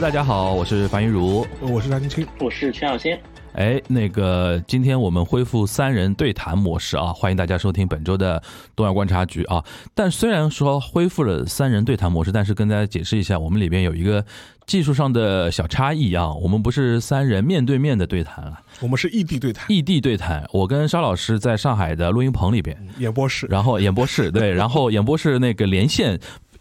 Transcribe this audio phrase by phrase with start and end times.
[0.00, 3.20] Hello，大家好，我是樊云茹，我是张青青，我是全小仙。
[3.52, 8.42] 哎，那个，今天我们恢复三人对谈模式啊，欢迎大家收听本周的
[8.74, 9.62] 东亚观察局啊。
[9.94, 14.24] 但虽然说恢复了三人对谈模式，但是跟大家解释一下，我们里边有一个
[14.64, 20.48] 技术上的小差异啊，我们不是三人面对面的对谈了，我们是异地对谈，异地对谈。
[20.50, 26.18] 我跟沙老师在上海的录音棚里边演播室，然后演播室对，然后演播室那个连线。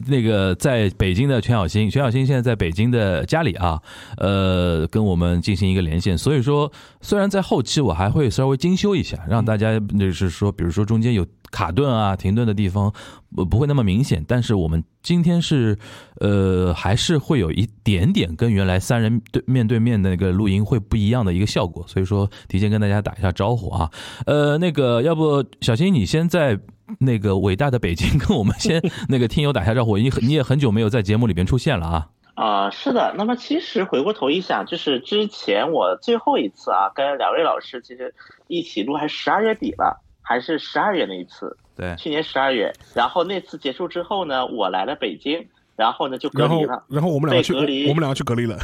[0.08, 3.82] 那个在北京的全小新，全小新现在在北京的家里啊，
[4.18, 6.18] 呃，跟我们进行一个连线。
[6.18, 12.94] 所以说，虽然在后期我还会稍微精修一下，让大家就是说，比如说中间有卡顿啊、停顿的地方，
[13.36, 14.24] 不不会那么明显。
[14.26, 15.78] 但是我们今天是，
[16.22, 21.84] 呃，还是会有一点点跟原来三人对面对面的那个录音会不一样的一个效果。
[21.88, 23.92] 所以说，提前跟大家打一下招呼啊。
[24.26, 26.58] 呃，那个，要不小新你先在。
[26.98, 29.98] 那个伟大的北京，跟我们先那个听友打下招呼。
[30.00, 32.08] 你你也很久没有在节目里边出现了啊？
[32.36, 33.14] 啊，是的。
[33.18, 38.14] 那么其实回过头一想，就是之前我最后一次啊，跟两位老师其实
[38.48, 41.58] 一起录，还是十二月底了，还是十二月那一次？
[41.76, 42.74] 对，去年十二月。
[42.96, 45.46] 然后那次结束之后呢，我来了北京，
[45.76, 46.84] 然后呢就隔离了。
[46.88, 48.58] 然后我们俩去隔离，我们俩去隔离了。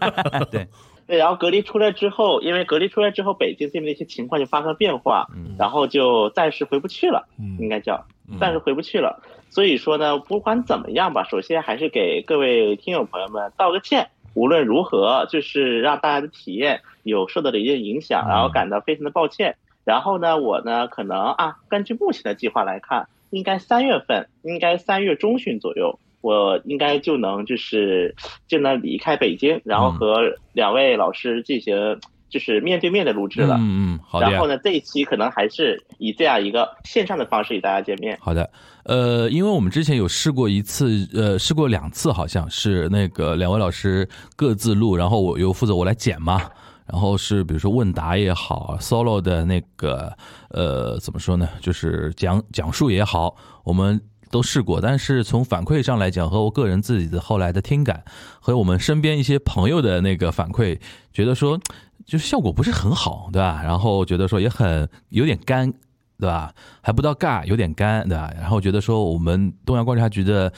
[0.50, 0.66] 对。
[1.10, 5.26] 对，然后隔离出来之后，因为隔离出来之后，北京这边的一些情况就发生变化，
[5.58, 7.26] 然后就暂时回不去了，
[7.58, 8.06] 应该叫
[8.38, 9.20] 暂时回不去了。
[9.48, 14.10] 所以说呢，不管怎么样吧，首先还是给各位听友朋友们道个歉。
[14.34, 19.56] 无论如何，就是让大家的体验有受到了一些影响，然后感到非常的抱歉。
[19.82, 25.98] 然后呢，我呢可能啊，根据目前的计划来看，应该三月份，应该三月中旬左右。
[26.20, 28.14] 我应该就能就是
[28.46, 33.56] 就能离开北京，然后和两位老师进行就是面对面的录制了。
[33.58, 34.30] 嗯嗯，好的。
[34.30, 38.18] 然后呢，这一期可能还是以这样一个线上的方式与大家见面。
[38.20, 38.50] 好的，
[38.84, 46.42] 呃，因为我们之前有试过一次，呃，试过两次，好像是那个两位老师各自录，然后我又负责我来剪嘛。
[46.86, 50.12] 然后是比如说问答也好，solo 的那个
[50.50, 54.00] 呃怎么说呢，就是讲讲述也好，我们。
[54.30, 58.04] 都试过，但是从反馈上来讲，和我个人自己的后来的听感，
[58.40, 60.78] 和我们身边一些朋友的那个反馈，
[61.12, 61.60] 觉得说
[62.06, 63.60] 就是效果不是很好，对吧？
[63.62, 65.72] 然后觉得说也很有点干，
[66.18, 66.54] 对吧？
[66.80, 68.32] 还不到尬，有点干，对吧？
[68.38, 70.52] 然后觉得说我们东阳观察局的。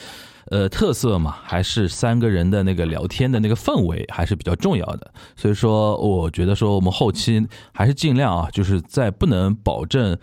[0.53, 5.11] 呃，特色嘛，还是三个人的那个聊天的那个氛围还是比较重要的。
[5.35, 7.43] 所以说，我觉得说我们后期
[7.73, 10.15] 还是尽量啊，就是在不能保证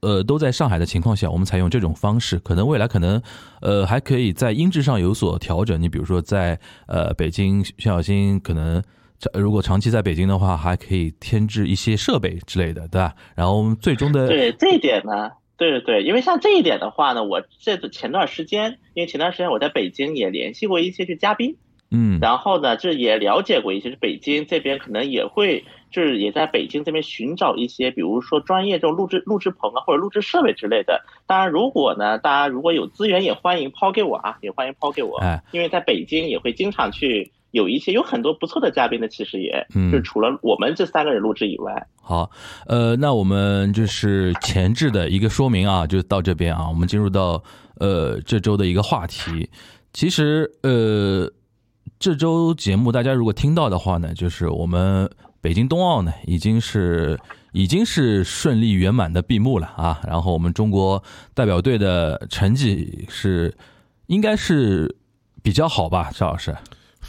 [0.00, 2.38] 呃都在上海的情况下，我们采用这种方式。
[2.38, 3.20] 可能未来可能
[3.60, 5.82] 呃还可以在音质上有所调整。
[5.82, 6.56] 你比如说在
[6.86, 8.80] 呃北京，徐小新可能
[9.34, 13.12] 如果长期在北京的话，还可以添置一些设备之类的，对吧？
[13.34, 15.28] 然后我们最终的对这一点呢。
[15.62, 21.54] 对对对，因为像这一点的话呢，我这前段时间，因为前段时间我在北京也联系过一些去嘉宾，
[21.92, 31.04] 嗯，然后呢，这也了解过一些，是北京这边可能也会，就是也在北京这边寻找一些，比如说专业这种录制录制棚啊，或者录制设备之类的。
[31.28, 37.30] 当然，如果呢，大家如果有资源，也欢迎抛给我啊，也欢迎抛给我，哎，因为在北京也会经常去。
[37.52, 41.86] 有一些有很多不错的嘉宾的，其实也就除了我们这三个人录制以外。
[42.00, 42.30] 好，
[42.66, 47.42] 呃，那我们就是前置的一个说明啊，就到这边啊，我们进入到
[47.78, 49.48] 呃这周的一个话题。
[49.92, 51.30] 其实呃
[51.98, 55.08] 这周节目大家如果听到的话呢，就是我们
[55.40, 57.20] 北京冬奥呢已经是
[57.52, 61.04] 已经是顺利圆满的闭幕了啊，然后我们中国
[61.34, 63.54] 代表队的成绩是
[64.06, 64.96] 应该是
[65.42, 66.56] 比较好吧，赵老师。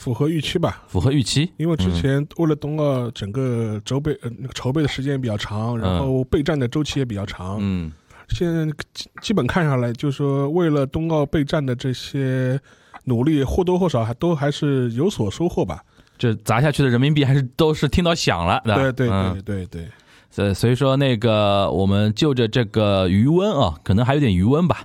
[0.03, 1.49] 符合预期吧，符合预期。
[1.55, 7.57] 因为之前为了冬奥，整个筹备呃那个筹备的时间比较长，然后备战的周期也比较长。
[7.61, 7.89] 嗯，
[8.27, 12.59] 现在基基本看下来，就是说为了冬奥备战的这些
[13.05, 15.81] 努力，或多或少还都还是有所收获吧。
[16.17, 19.88] 这砸下去的人民币还是都是听到响了，对对对对对。
[20.29, 24.81] 所，所以说那个我们就着这个余温啊，可能还有点余温吧，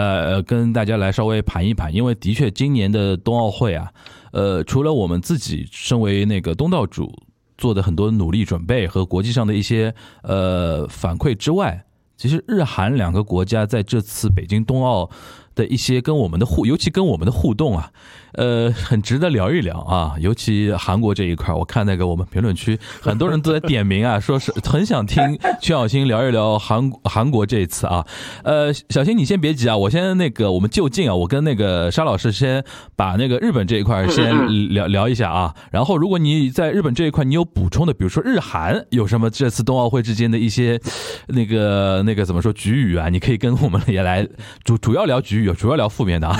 [0.00, 3.92] 呃，跟大家来稍微盘一盘，因为的确今年的冬奥会啊。
[4.32, 7.12] 呃，除了我们自己身为那个东道主
[7.58, 11.84] 做的很多努力准备和国际上的一些呃反馈之外，
[12.16, 15.10] 其实日韩两个国家在这次北京冬奥
[15.54, 17.90] 的一些跟我们的互，尤其跟我们的互动啊。
[18.34, 28.06] 呃，很值得聊一聊啊，尤其韩国这一块我看那个我们评论区很多人都在点名啊， 说是很想听曲小新聊一聊韩韩国这一次啊。
[28.42, 32.64] 呃，小新你先别急啊，我先那个我们就近啊，我跟那个沙老师先
[32.96, 35.54] 把那个日本这一块先聊聊一下啊。
[35.70, 40.80] 然后如果你在日本这一块你有补充的，比如说日韩有什么这次冬奥会之间的一些
[41.28, 44.26] 那个那个怎么说局语啊，你可以跟我们也来
[44.64, 46.36] 主主要聊局主主要聊负面的啊。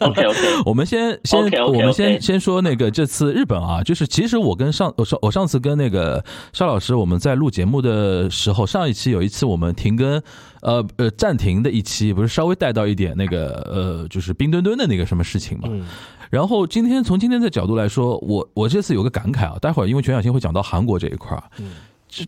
[0.00, 10.22] OK OK， 我们先先我们先先说那个这次日本啊，就是其实我跟上我上我上次跟那个邵老师我们在录节目的时候，上一期有一次我们停更，
[10.62, 15.68] 呃呃暂停的一期，不是稍微带到一点那个呃就是冰墩墩的那个什么事情嘛。
[15.70, 15.84] 嗯
[16.28, 21.44] 然后今天从今天的角度来说，我我这次有个感慨啊，待会儿因为全小新会讲到韩国这一块儿，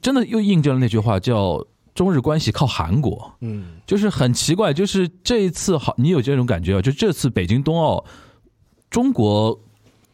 [0.01, 1.61] 真的又印证了那句话叫
[1.99, 3.35] 中日关系靠韩国。
[3.41, 6.81] 嗯就是很奇怪，就是这一次好，你有这种感觉啊？
[6.81, 8.05] 就这次北京冬奥，
[8.89, 9.59] 中国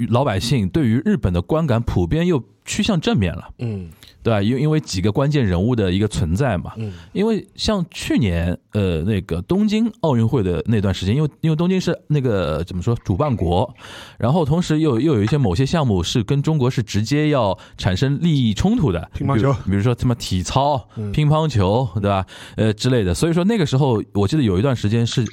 [0.08, 3.90] 老百姓对于日本的观感普遍又趋向正面了，嗯
[4.24, 4.42] 对吧？
[4.42, 6.72] 因因为几个关键人物的一个存在嘛。
[6.78, 13.72] 嗯因为像去年呃那个东京奥运会的那段时间，因为因为东京是那个怎么说主办国，
[14.18, 22.26] 然后同时又又有一些某些项目是跟中国是直接要产生利益冲突的，乒乓球比如说什么体操、嗯乒乓球，对吧？
[22.56, 25.24] 呃之类的，所以说那个时候我记得有一段时间是。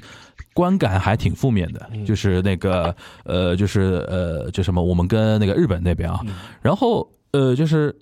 [0.53, 2.93] 观感还挺负面的，就是那个
[3.23, 6.19] 呃，就是呃，就什么，我们跟那个日本那边啊，
[6.61, 7.95] 然后呃，就是，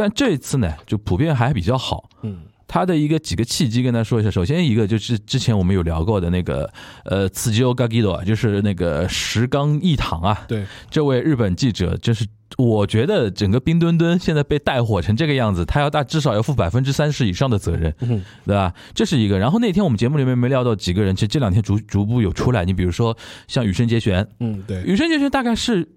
[0.00, 4.30] 但这一次呢，就普遍还比较好，嗯他的一个几个契机跟大家说一下。
[4.30, 6.72] 首先一个就是之前我们有聊过的那个
[7.04, 12.24] 呃，刺激 o g a g i d o 啊，就是那个石冈义堂啊，对，这位日本记者，就是
[12.56, 18.72] 我觉得整个冰墩墩现在被带火成这个样子，他要大至少要负百分之三十以上的责任，嗯对吧？
[18.94, 19.36] 这是一个。
[19.36, 22.64] 然后那天我们节目里面没料到几个人，其实这两天逐逐步有出来。
[22.64, 23.16] 你比如说
[23.48, 25.88] 像羽生结弦，嗯对，羽生结弦大概是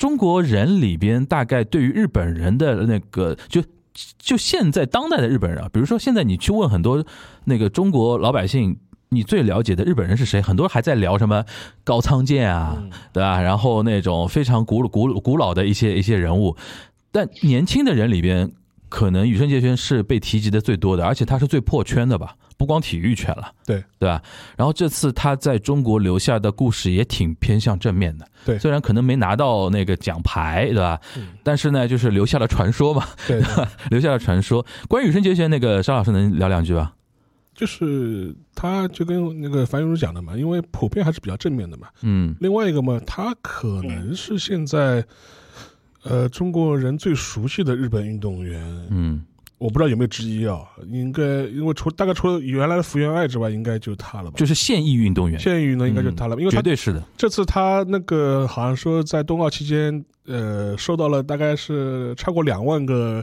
[0.00, 3.62] 中国人里边大概对于日本人的那个就。
[4.18, 7.04] 就现在当代的日本人啊，比如说现在你去问很多
[7.44, 8.78] 那个中国老百姓，
[9.10, 10.40] 你最了解的日本人是谁？
[10.40, 11.44] 很多人还在聊什么
[11.84, 13.42] 高仓健啊，嗯对吧？
[13.42, 16.56] 然后那种非常古古古老的一些一些人物，
[17.10, 18.52] 但年轻的人里边，
[18.90, 22.36] 可能羽生结弦是被提及的最多的，而且他是最破圈的吧？
[22.58, 24.20] 不光体育圈了，对对吧？
[24.54, 31.00] 然后这次他在中国留下的故事也挺偏向正面的，对虽然可能没拿到那个奖牌，对吧？
[31.16, 33.40] 嗯但是呢，就是留下了传说嘛，对，
[33.88, 34.66] 留下了传说。
[34.88, 36.92] 关于羽生结弦，那个沙老师能聊两句吧？
[37.54, 41.88] 就是他就跟那个樊玉茹讲的嘛，因为普遍还是比较正面的嘛。
[42.02, 45.02] 嗯另外一个嘛，他可能是现在。
[46.02, 49.24] 呃，中国人最熟悉的日本运动员，嗯
[49.58, 50.60] 我不知道有没有之一啊？
[50.86, 54.38] 应该，因为除大概除了原来的福原爱之外，应该就他了吧？
[54.38, 57.04] 就是现役运动员，现役运动员，应该就他了，因为他绝对是的。
[57.14, 63.22] 这次他那个好像说在冬奥期间，呃，收到了大概是超过两万个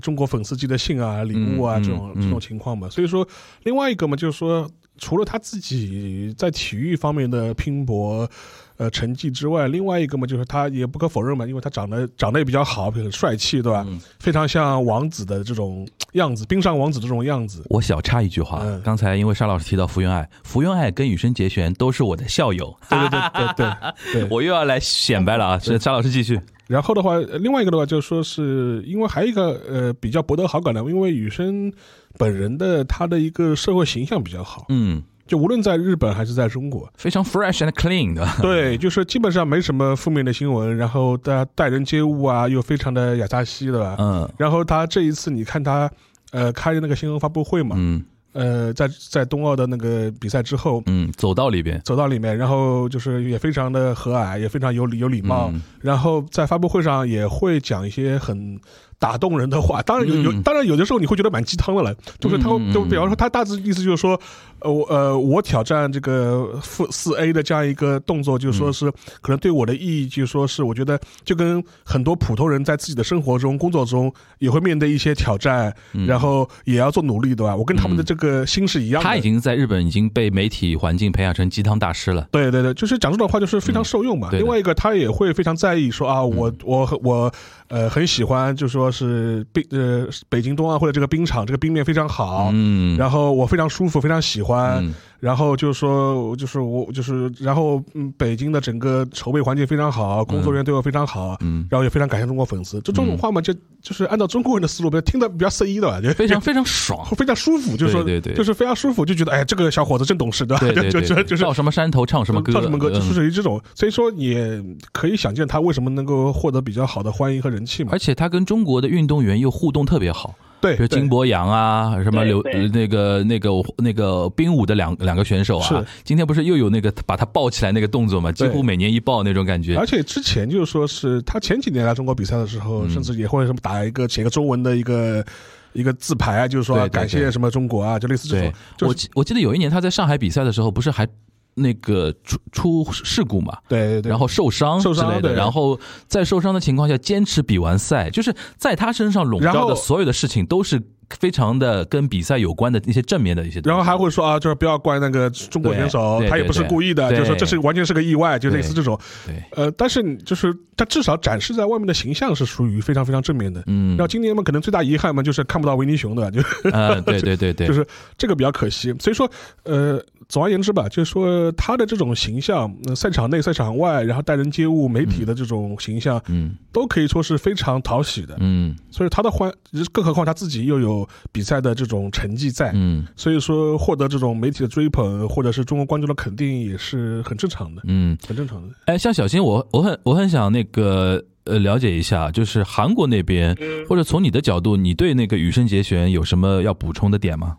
[0.00, 2.88] 中国粉丝寄的信啊、礼物啊嗯这种嗯这种情况嘛。
[2.88, 3.26] 所以说，
[3.64, 8.30] 另外一个嘛，就是说，除了他自己在体育方面的拼搏。
[8.76, 13.84] 呃，成绩之外，另外一个嘛，就是他也不可否认嘛，因为他长得长得也比较好，很帅气，对吧？
[13.86, 17.62] 嗯非常像王子的这种样子，冰上王子这种样子。
[17.68, 24.28] 我小插一句话，嗯刚才因为沙老师提到福原爱，福原爱跟羽生结弦都是我的校友，对对对对对对。
[24.32, 25.58] 我又要来显摆了啊！
[25.58, 26.40] 是沙老师继续。
[26.68, 31.70] 然后的话，呃另外一个的话，就是说是因为还有一个呃比较博得好感的，因为羽生
[32.16, 38.22] 本人的他的一个社会形象比较好，嗯，就无论在日本还是在中国，非常 fresh and clean 的。
[38.42, 43.96] 对，就是基本上没什么负面的新闻，然后大家待人接物啊又非常的雅加西，对吧？
[43.98, 45.90] 嗯然后他这一次你看他
[46.32, 48.04] 呃开那个新闻发布会嘛，嗯
[48.34, 50.82] 呃，在在冬奥的那个比赛之后。
[50.84, 58.60] 嗯，走到里边，走到里面，然后就是也非常的和蔼，也非常有礼有礼貌，嗯然后在发布会上也会讲一些很
[59.02, 59.82] 打动人的话。
[59.82, 64.18] 当然有有，嗯当然有的时候你会觉得蛮鸡汤的了，就是他会就比方说他大致意思就是说，
[64.60, 68.88] 呃我呃我挑战这个负四 A 的这样一个动作，就是说是
[69.20, 75.74] 可能对我的意义，就是说是我觉得就跟很多普通人在自己的生活中、工作中也会面对一些挑战，
[76.06, 77.56] 然后也要做努力，对吧？
[77.56, 79.08] 我跟他们的这个心是一样的。
[79.08, 82.28] 嗯他已经在日本已经被媒体环境培养成鸡汤大师了。
[82.30, 84.28] 对对对，就是讲这种话就是非常受用嘛。
[84.30, 87.32] 另外一个，他也会非常在意说啊，我我我
[87.68, 94.84] 呃很喜欢，就是说是冰呃北京冬奥会的这个冰场，这个冰面非常好，嗯，然后我非常舒服，非常喜欢。
[94.84, 102.80] 嗯然后就是说，就是我就是，然后嗯，北京的整个筹备环境非常好，工作人员对我非常好，嗯，然后也非常感谢中国粉丝。
[102.80, 107.06] 就这种话嘛，就就是按照中国人的思路，比较听得比较 C 的吧，就非常非常爽。
[107.14, 110.60] 非常舒服，就是说，对对对就是非常舒服，就觉得哎，这个小伙子真懂事，对吧？
[110.60, 114.60] 对对对， 就就就是到什么山头唱什么歌，唱什么歌，就属于这种，所以说也
[114.90, 117.98] 可以想见他为什么能够获得比较好的欢迎和人气嘛而。
[117.98, 122.42] 且他跟中国的运动员又互动特别好，对，比如金博洋啊，什么刘
[122.72, 129.76] 那个那个那个冰舞的两两个选手啊，今天不是又有那个把他抱起来那个动作嘛，几乎每年一抱那种感觉。
[129.76, 129.86] 而。
[129.86, 132.90] 且之前就是说是他前几年来中国比赛的时候，嗯。
[132.90, 135.24] 甚至也会什么打一个写个中文的一个
[135.72, 138.40] 一个字牌啊，就是说对对对感谢什么中国啊，就类似这
[138.78, 141.06] 种。，我记我记得有一年他在上海比赛的时候，不是还
[141.54, 150.82] 那个出出事故嘛，对对对，然后受伤受伤之类的，然后在受伤的情况下坚持比完赛，就是在他身上笼罩的所有的事情都是
[151.18, 158.98] 非常的跟比赛有关的一些正面的一些东西，然后还会说啊，就是不要怪那个中国选手他也不是故意的，就是说这是完全是个意外，就类似这种。
[159.26, 163.62] 对，呃，但是就是他至少展示在外面的形象是属于非常非常正面的。
[163.66, 166.40] 嗯然后今年嘛，可能最大遗憾嘛，就是看不到维尼熊的，就
[166.72, 168.94] 呃， 对对对对，就是这个比较可惜。
[168.98, 169.30] 所以说，
[169.64, 178.36] 呃，总而言之吧，就是说他的这种形象，呃赛场内、赛场外，然后待人接物、媒体的这种形象，嗯都可以说是非常讨喜的。
[178.40, 179.52] 嗯所以他的欢，
[179.92, 188.74] 更何况他自己又有比赛的这种成绩在，嗯所以说获得这种媒体的追捧，或者是中国观众的肯定，也是很正常的，嗯，很正常的。
[188.86, 197.58] 哎，像小新，我我很我很想那个呃了解一下，就是韩国那边，嗯或者从你的角度，你对那个羽生结弦有什么要补充的点吗？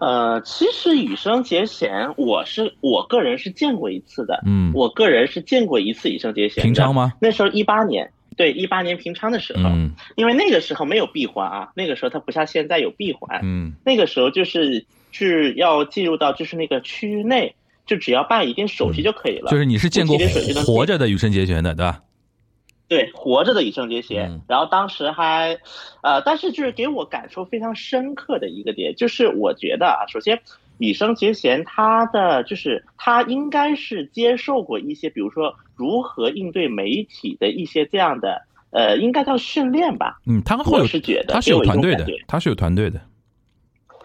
[0.00, 6.62] 呃，其实羽生结弦，我是我个人是见过一次的，嗯，我个人是见过一次羽生结弦。
[6.62, 7.12] 平昌吗？
[7.20, 8.10] 那时候一八年，
[8.40, 17.54] 对，一八年平昌的时候，嗯因为那个时候没有闭环啊，那个时候它不像现在有闭环，嗯那个时候就是是要进入到就是那个区域内，
[17.84, 19.50] 就只要办一定手续就可以了。
[19.50, 20.16] 就是你是见过
[20.64, 22.00] 活着的羽生结弦的，对吧？
[22.88, 24.30] 对，活着的羽生结弦。
[24.30, 25.58] 嗯然后当时还，
[26.02, 30.40] 呃，但是就是给我感受非常深刻的一个点，就是我觉得啊，首先
[30.78, 40.20] 羽生结弦他的就是他应该是接受过一些，比如说如何应对媒体的一些这样的，呃，应该叫训练吧。
[40.26, 43.00] 嗯，他会有是觉得他是有团队的他是有团队的。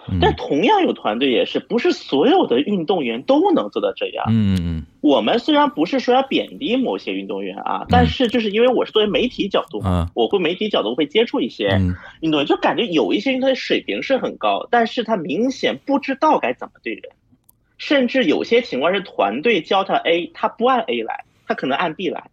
[0.07, 0.19] 嗯。
[0.21, 4.23] 但同样有团队也是，不是所有的运动员都能做到这样。
[4.29, 11.93] 嗯嗯我们虽然不是说要贬低某些运动员啊，但是就是因为我是作为媒体角度嘛，嗯我会媒体角度会接触一些嗯。
[12.21, 17.03] 运动员，就感觉有一些运动员水平是很高，但是他明显不知道该怎么对人，
[17.77, 22.29] 甚至有些情况是团队教他 A，他不按 A 来，他可能按 B 来，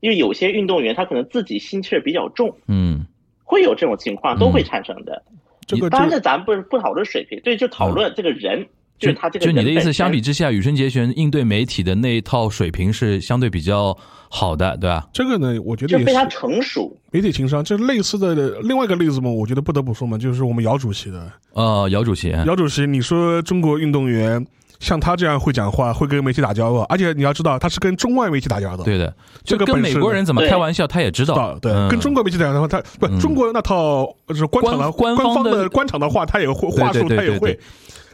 [0.00, 3.06] 因为有些运动员他可能自己心气儿比较重，嗯
[3.44, 5.22] 会有这种情况都会产生的。
[5.66, 8.66] 这个当然，咱不是不讨论水平，对，就讨论这个人，
[8.98, 13.96] 就是他这个就你的意思，相比之下，羽生结弦应对媒体的那一套水平是相对比较
[14.28, 15.08] 好的，对吧？
[15.12, 16.96] 这个呢，我觉得也就非常成熟。
[17.12, 17.62] 媒体情商。
[17.62, 21.32] 这类似的另外一个例子嘛，我觉得不得不说嘛，就是我们姚主席的。
[21.52, 24.44] 呃，姚主席，姚主席，你说中国运动员
[24.80, 28.82] 像他这样会讲话，会跟媒体打交道，而且你要知道，他是跟中外媒体打交道。
[28.82, 37.56] 对的，这个跟美国人怎么开玩笑，他也知道对，嗯跟中国媒体打交道，他不嗯中国那套就是官场的官官方的官场的话，他也会话术，他也会。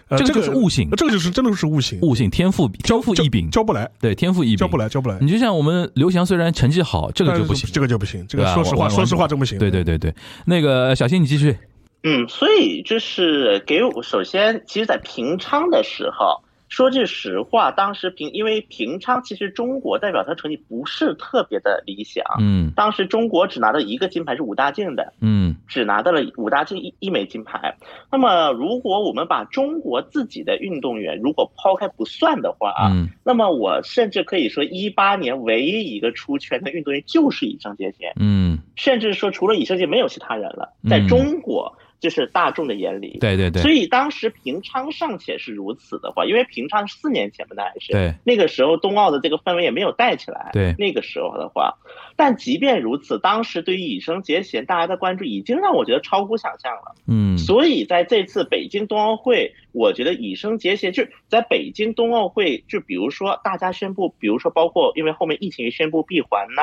[0.09, 5.19] 呃这个就是悟性这个就是真的是悟性，悟性、天赋、天赋异禀，教不来，对，天赋异禀，教不来，教不来。
[5.21, 8.25] 你就像我们刘翔，虽然成绩好，这个就不行，这个就不行。
[8.29, 9.59] 这个说实话，说实话真不行。
[9.59, 11.59] 对对对对，那个小新，你继续。
[12.05, 27.77] 嗯，所以就是给我首先，其实，在平昌的时候，说句实话，当时平因为平昌其实中国代表团成绩不是特别的理想，嗯当时中国只拿到一个金牌是武大靖的，嗯只拿到了武大靖一一枚金牌。
[28.11, 38.13] 那么，如果我们把中国自己的运动员如果抛开不算的话啊，嗯那么我甚至可以说，一八年唯一一个出圈的运动员就是羽生结弦。
[38.19, 43.19] 嗯，甚至说除了羽生结弦没有其他人了，嗯在中国就是大众的眼里。
[43.21, 50.51] 对对对所以当时平昌尚且是如此的话，因为平昌是四年前嘛，那还是对，那个时候冬奥的这个氛围也没有带起来。
[50.53, 51.79] 对那个时候的话，
[52.17, 56.95] 但即便如此，当时对于羽生结弦大家的关注已经让我觉得超乎想象了。
[57.07, 66.63] 嗯所以在这次北京冬奥会，我觉得羽生结弦就是在北京冬奥会，就比如说大家宣布，比如说包括因为后面疫情宣布闭环呐、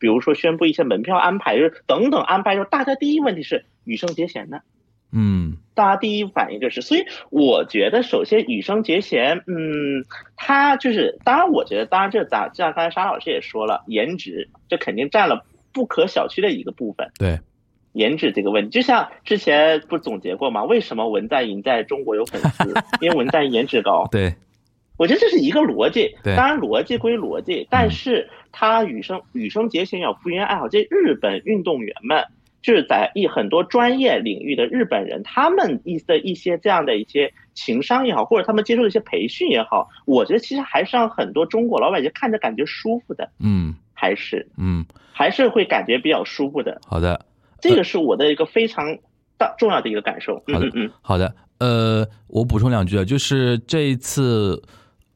[0.00, 4.60] 比如说宣布一些门票安排，就是等等安排，就是大家第一问题是羽生结弦呢？
[5.12, 10.04] 嗯大家第一反应就是，所以我觉得首先羽生结弦，嗯，
[10.36, 17.10] 他就是，当然我觉得，当然这咱像刚才沙老师也说了，颜值这肯定占了不可小觑的一个部分。
[17.18, 17.40] 对，
[17.92, 20.62] 颜值这个问题，就像之前不是总结过吗？
[20.62, 22.72] 为什么文在寅在中国有粉丝？
[23.00, 24.06] 因为文在寅颜值高。
[24.12, 24.34] 对
[25.00, 26.14] 我觉得这是一个逻辑。
[26.22, 32.22] 对当然逻辑归逻辑，但是他羽生羽生结弦有福原爱好，这日本运动员们
[32.60, 46.78] 就是在一很多专业领域的日本人，他们一的一些这样的一些情商也好，或者他们接受的一些培训也好，我觉得其实还是让很多中国老百姓看着感觉舒服的，嗯还是嗯，还是会感觉比较舒服的。
[46.86, 47.24] 好的
[47.58, 48.98] 这个是我的一个非常
[49.38, 50.42] 大重要的一个感受。
[50.46, 54.62] 嗯好的嗯嗯，好的，呃，我补充两句啊，就是这一次。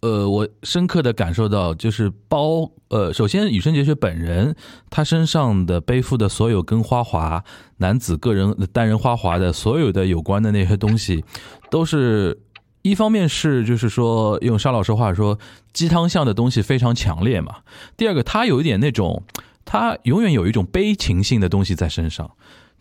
[0.05, 4.55] 呃，我深刻的感受到，就是包呃，首先羽生结弦本人，
[4.91, 7.43] 他身上的背负的所有跟花滑
[7.79, 11.25] 男子个人单人花滑的所有的有关的那些东西，
[11.71, 12.39] 都是
[12.83, 15.39] 一方面是就是说用沙老师话说，
[15.73, 17.57] 鸡汤向的东西非常强烈嘛。
[17.97, 19.23] 第二个，他有一点那种，
[19.65, 22.31] 他永远有一种悲情性的东西在身上，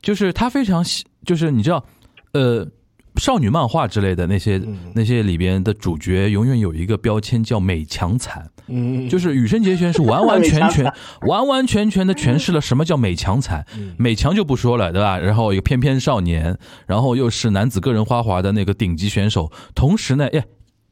[0.01, 1.85] 就是他非常喜，就是你知道，
[2.33, 2.67] 呃。
[3.17, 4.61] 少女漫画之类的那些
[4.93, 10.91] 那些里边的主角，永远有一个标签叫美强惨，嗯，就是羽生结弦是完完全全、
[11.27, 13.65] 完完全全的诠释了什么叫美强惨。
[13.97, 15.17] 美强就不说了，对吧？
[15.19, 20.45] 然后一个翩翩少年，然后又是男子个人花滑的那个顶级选手，同时呢，哎，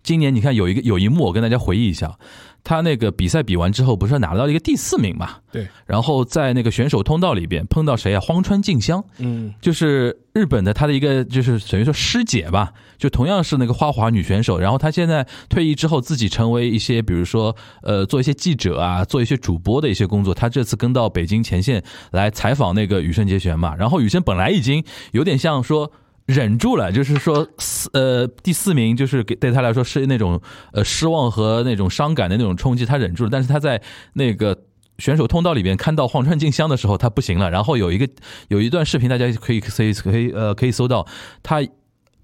[0.03, 2.17] 今年你看有一个有一幕，我跟大家回忆一下。
[2.63, 5.37] 他那个比赛比完之后，不是拿到了一个第四名嘛？
[5.51, 5.67] 对。
[5.85, 8.19] 然后在那个选手通道里边碰到谁啊？
[8.19, 14.59] 荒川静香，嗯，就是日本的他的一个就是等于说师姐吧，就同样是那个花滑女选手。
[14.59, 20.33] 然后她现在退役之后，自己成为一些比如说呃做一些记者啊，做一些主播的一些工作。
[20.33, 23.75] 她这次跟到北京前线来采访那个羽生结弦嘛。
[23.75, 25.91] 然后羽生本来已经有点像说。
[26.25, 30.41] 忍住了，就是说四呃第四名，就是给对他来说是那种
[30.73, 33.29] 呃失望和那种伤感的那种冲击，他忍住了。
[33.29, 33.81] 但是他在
[34.13, 34.57] 那个
[34.97, 37.49] 选手通道里边看到荒川静香的时候，他不行了。
[37.49, 38.07] 然后有一个
[38.47, 41.07] 有一段视频，大家可以可以可以呃可以搜到
[41.43, 41.61] 他。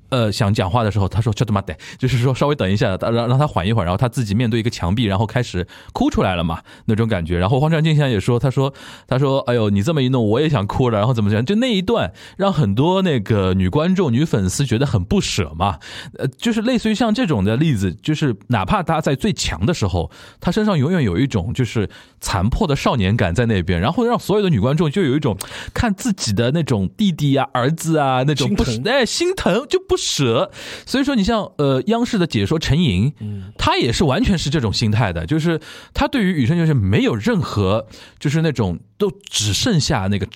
[0.10, 7.38] 呃，想讲话的时候，他说：“这他妈的， 就是说稍微等一下，让让他缓一会儿。”然后他自己面对一个墙壁，然后开始哭出来了嘛，那种感觉。
[7.38, 8.74] 然后黄川静香也说：“他说，
[9.06, 11.44] 他说，哎呦，你这么一弄，我也想哭了。”然后怎么讲？
[11.44, 15.80] 就那一段让很多那个女观众、女粉丝觉得很不舍嘛。
[16.18, 20.10] 呃，就是类似于像这种的例子，就是哪怕他在最强的时候，
[20.40, 21.90] 他身上永远有一种就是
[22.22, 25.38] 残破的少年感在那边，然后让所有的女观众就有一种
[25.74, 29.97] 看自己的那种弟弟啊、儿子啊那种不哎心疼就不。
[29.98, 30.51] 舍，
[30.86, 33.12] 所以说你像呃央视的解说陈莹，
[33.58, 35.60] 他也是完全是这种心态的，就是
[35.94, 37.88] 他对于羽生结弦没有任何
[38.20, 40.27] 就是那种都只剩下那个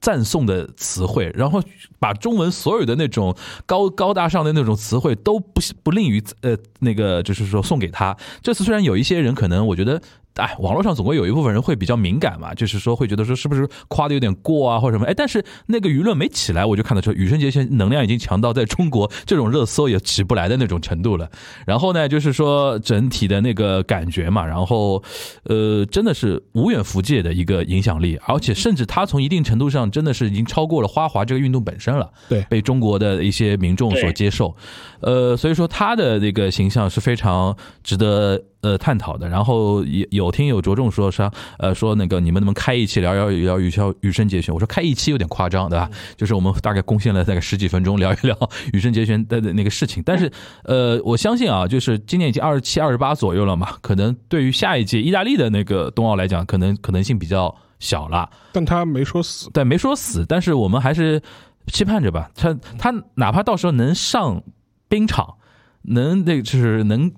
[0.00, 1.62] 赞颂的词汇，然后
[1.98, 3.34] 把中文所有的那种
[3.64, 8.16] 高 高大上的那种词汇都不不吝于呃那个就是说送给他。
[8.42, 10.02] 这次虽然有一些人可能我觉得。
[10.34, 15.06] 哎，网络上总归有一部分人会比较敏感嘛，就是说会觉得说是不是夸的有点过啊，或者什么？
[15.06, 21.30] 哎，但是那个舆论没起来，我就看得出羽生结弦能量已经强到在中国这种热搜也起不来的那种程度了。
[21.66, 25.02] 然后呢，就是说整体的那个感觉嘛，然后
[25.44, 32.10] 呃，真的是无远弗届的一个影响力，而且甚至他从一定程度上真的是已经超过了花滑这个运动本身了。
[32.28, 34.56] 对，被中国的一些民众所接受。
[35.00, 38.42] 呃，所以说他的那个形象是非常值得。
[38.64, 44.54] 呃，探讨的，然后有有听友着重说说，呃，说那个你们能不能开一期聊聊聊羽生羽生结弦？
[44.54, 45.90] 我说开一期有点夸张，对吧？
[46.16, 48.34] 就是我们大概贡献了大概十几分钟聊一聊
[48.72, 50.02] 羽生结弦的那个事情。
[50.02, 58.30] 但是，呃，我相信啊，就是今年已经二十七、二十八左右了嘛，可能对于下一届意大利的那个冬奥来讲，可能可能性比较小了。
[58.50, 60.24] 但他没说死，对，没说死。
[60.26, 61.20] 但是我们还是
[61.66, 62.30] 期盼着吧。
[62.34, 64.42] 他他哪怕到时候能上
[64.88, 65.34] 冰场，
[65.82, 67.12] 能那就是能。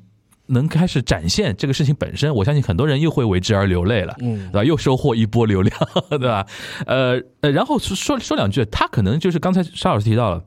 [0.46, 4.64] 能开始展现这个事情本身，我相信很多人又会为之而流泪了，嗯，对吧？
[4.64, 5.76] 又收获一波流量，
[6.10, 6.46] 对吧？
[6.86, 10.44] 呃呃，然后说说两句，他可能就是刚才沙老师提到了，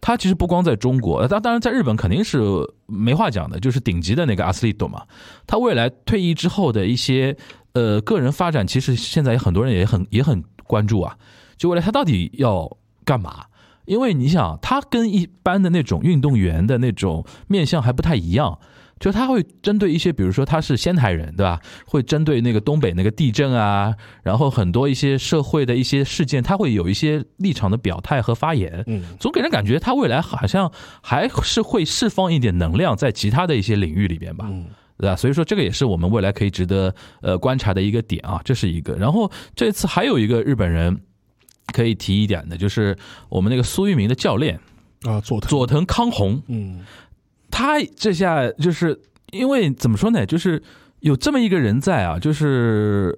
[0.00, 2.38] 他其实不光在中国，当当然在日本肯定是
[2.86, 5.02] 没话讲的，就是顶级的那个阿斯利多嘛。
[5.46, 7.36] 他未来退役之后的一些
[7.72, 11.16] 呃个人发展，其实现在很多人也很也很关注啊。
[11.56, 13.46] 就未来他到底要干嘛？
[13.86, 18.58] 因为你想，他跟一般的那种运动员的那种面相还不太一样。
[19.04, 21.60] 就他会针对一些，比如说他是仙台人，对吧？
[21.84, 28.82] 会针对那个东北那个地震啊，然后很多一些社会的一些事件，他会有一些立场的表态和发言。
[28.86, 34.64] 嗯，总给人感觉他未来好像还是会释放一点能量在其他的一些领域里边吧，嗯
[34.96, 35.14] 对吧？
[35.14, 38.94] 所以说这个也是我们未来可以值得呃观察的一个点啊，这是一个。
[38.94, 40.98] 然后这次还有一个日本人
[41.74, 42.96] 可以提一点的，就是
[43.28, 44.58] 我们那个苏玉明的教练
[45.02, 46.80] 啊，佐藤佐藤康弘，嗯。
[47.56, 50.26] 他这下就是因为怎么说呢？
[50.26, 50.60] 就是
[50.98, 53.16] 有这么一个人在啊，就是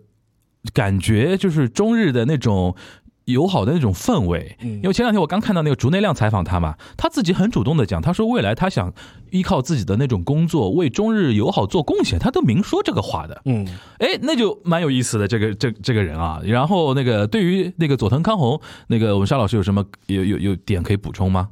[0.75, 2.77] 感觉就是中日的那种
[3.25, 4.55] 友好的那种氛围。
[4.61, 8.93] 因为前两天我刚看到那个竹内亮采访他嘛，他自己很主动的讲，他说未来他想
[9.31, 13.41] 依靠自己的那种工作为中日友好做贡献，他都明说这个话的。
[13.47, 13.67] 嗯，
[13.99, 16.43] 哎，那就蛮有意思的这个这这个人啊。
[16.45, 21.49] 然后那个对于那个佐藤康弘，那个我们沙老师有什么有有有点可以补充吗？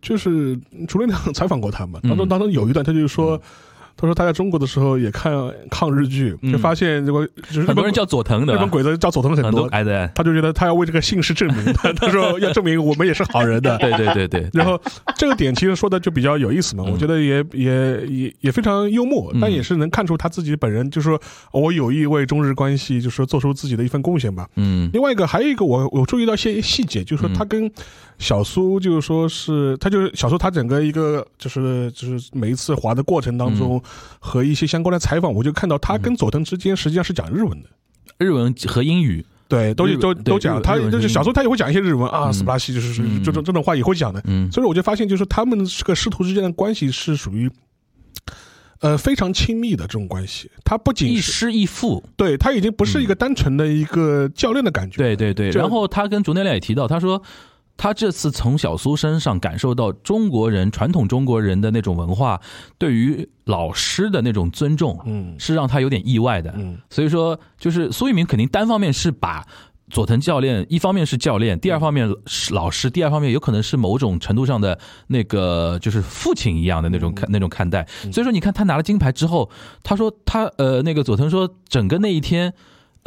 [0.00, 3.40] 就是除了那采访过他嘛，当中当中有一段，他就是说，
[3.96, 5.32] 他说他在中国的时候也看
[5.70, 14.48] 抗日剧，就发现这个就是很多人叫佐藤的，日本鬼子叫佐藤很多，哎对， 他就觉得他要为这个姓氏证明，他说要证明我们也是好人的，对对对对。
[14.54, 14.80] 然后
[15.16, 21.20] 这个点其实说的就比较有意思嘛，我觉得也也也也非常幽默，但也是能看出他自己本人就是说
[21.52, 24.48] 我有意为中日关系就是做出自己的一份贡献吧。
[24.54, 27.68] 嗯，另外一个还有一个我我注意到一些细节，就是说他跟
[28.18, 33.80] 小苏就是说是他就是小苏他整个一个就是就是每一次滑的过程当中。
[34.20, 37.68] 和一些相关的采访，我就看到他跟佐藤之间实际上是讲日文的，
[38.18, 40.60] 日文和英语，对，都都都讲。
[40.60, 44.20] 他就是小时候他也会讲一些日文啊，斯巴西就是这种这种话也会讲的。
[44.26, 47.48] 嗯，所以我就发现，就是他们这个师徒之间的关系是属于，
[48.80, 50.50] 呃，非常亲密的这种关系。
[50.64, 54.96] 他不仅一师一父，对他已经不是一个单纯的一个教练的感觉。
[54.98, 55.50] 对对对。
[55.50, 57.22] 然后他跟竹内亮也提到，他说。
[57.78, 62.40] 他这次从小苏身上感受到中国人传统中国人的那种文化
[62.76, 69.46] 对于老师的那种尊重，嗯，是让他有点意外的，嗯，所以说就是苏翊鸣肯定单方面是把
[69.88, 79.48] 佐藤教练一方面是教练，第二方面是老师，第二方面有可能是某种程度上的那个就是父亲一样的那种看那种看待，所以说你看他拿了金牌之后，
[79.84, 82.52] 他说他呃那个佐藤说整个那一天。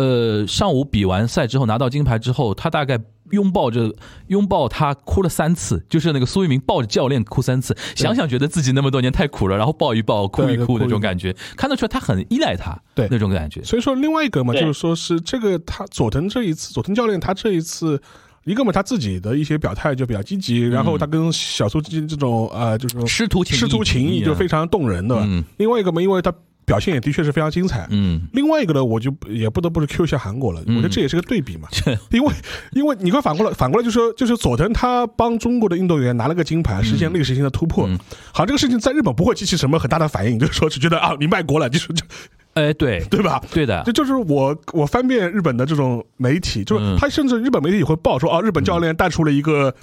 [0.01, 3.93] 呃，上午比完赛之后拿到金牌之后，他大概拥抱着
[4.27, 13.61] 拥抱他哭了三次，就是那个苏一鸣抱着教练哭三次，想想觉得自己那么多年太苦了，然后抱一抱哭一哭那种感觉，看得出来他很依赖他，对那种感觉。
[13.63, 18.01] 所以说另外一个嘛，就是说是这个他佐藤这一次，佐藤教练他这一次
[18.45, 25.15] 一个嘛他自己的一些表态就比较积极，然后他跟小苏之间这种呃就是师徒师徒情谊就非常动人的。
[25.19, 26.33] 嗯另外一个嘛，因为他。
[26.65, 27.87] 表现也的确是非常精彩。
[27.89, 30.61] 嗯，另外一个呢，我就也不得不是 Q 一下韩国了。
[30.67, 31.67] 我觉得这也是个对比嘛，
[32.11, 32.33] 因为
[32.71, 37.89] 因为你会反过来反过来就说，就是佐藤他帮中国的运动员拿了个金牌，实现历史性的突破。
[38.33, 42.05] 好，这个事情在日本不会激起什么很大的反应，就是说只觉得啊，你卖国了，就是就，
[42.53, 43.41] 哎，对对吧？
[43.51, 49.73] 对的，这就是我我翻遍日本的这种媒体，就是他甚至日本媒体也会报说啊，日本教练带出了一个。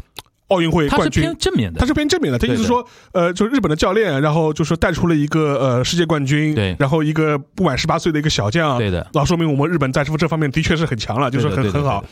[0.49, 2.39] 奥运会冠军，他是偏正面的，他是偏正面的。
[2.39, 12.05] 他意思说，呃，就是日本的教练，然后就是带出了一个呃世界冠军，对，然后一个不满十八岁的一个小将，对的，那说明我们日本在这方面的确是很强了，就是很很好。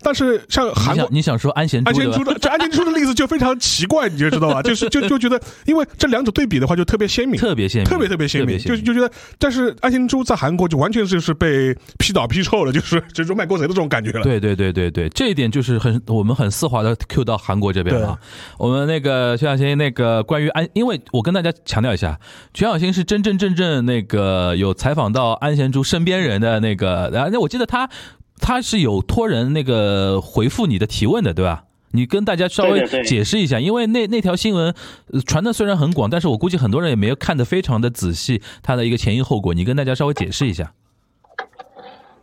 [0.00, 4.62] 但是像韩国，你想说安贤安贤洙的 这安贤洙的例子就非常奇怪，你就知道吧？
[4.62, 14.22] 就是就就觉得，因为这两者对比的话就特别鲜明，特别鲜明，特别特别鲜明，就就觉得，但是安贤洙在韩国就完全就是被批倒批臭了， 就是就是卖国贼的这种感觉了。
[14.22, 18.18] 对对对对对，这一点就是很我们很丝滑的 Q 到韩国这边了。
[18.56, 22.18] 我们那个全小新那个关于安，因为我跟大家强调一下，
[22.54, 27.88] 全小新是真真正正那个有采访到安贤洙身边人的那个，然后那我记得他。
[28.40, 31.64] 他是有托人那个回复你的提问的，对吧？
[31.92, 34.74] 你跟大家稍微解释一下，因为那那条新闻
[35.26, 40.74] 传的虽然很广，但是我估计很多人也没有看得非常的仔细，它的一个前因后果，你跟大家稍微解释一下。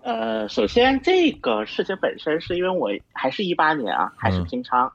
[0.04, 4.91] 呃，首先这个事情本身是因为我还是一八年啊，还是平昌，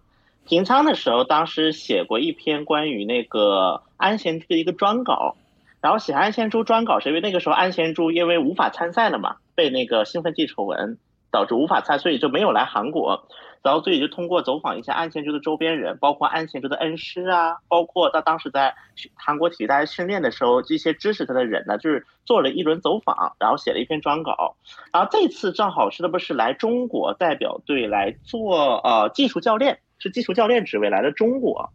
[0.46, 5.35] 平昌的时候，当时写过一篇关于那个安贤洙的一个专稿，
[5.80, 10.96] 然后写安贤珠专稿是因为那个时候安贤珠因为无法参赛了嘛，被那个兴奋剂丑闻。
[11.30, 13.28] 导致无法参赛，所以就没有来韩国，
[13.62, 18.74] 然后所以就通过走访一下安贤洙的周边人，包括安贤洙的恩师啊，包括他当时在
[19.14, 24.56] 韩国体育大学训练的时候，这些支持他的人呢，就是做了一轮走访，然后写了一篇专稿，
[24.92, 31.70] 然后这次正好是他不是来中国代表队来做呃技术教练，是技术教练职位来了中国，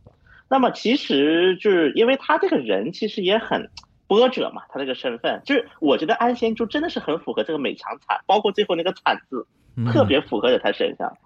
[0.50, 3.70] 那么其实就是因为他这个人其实也很。
[4.08, 9.48] 波折嘛，他这个身份就是，我觉得安贤洙真的是很符合这个美强惨，包括最后那个惨字，
[9.92, 11.18] 特别符合在他身上。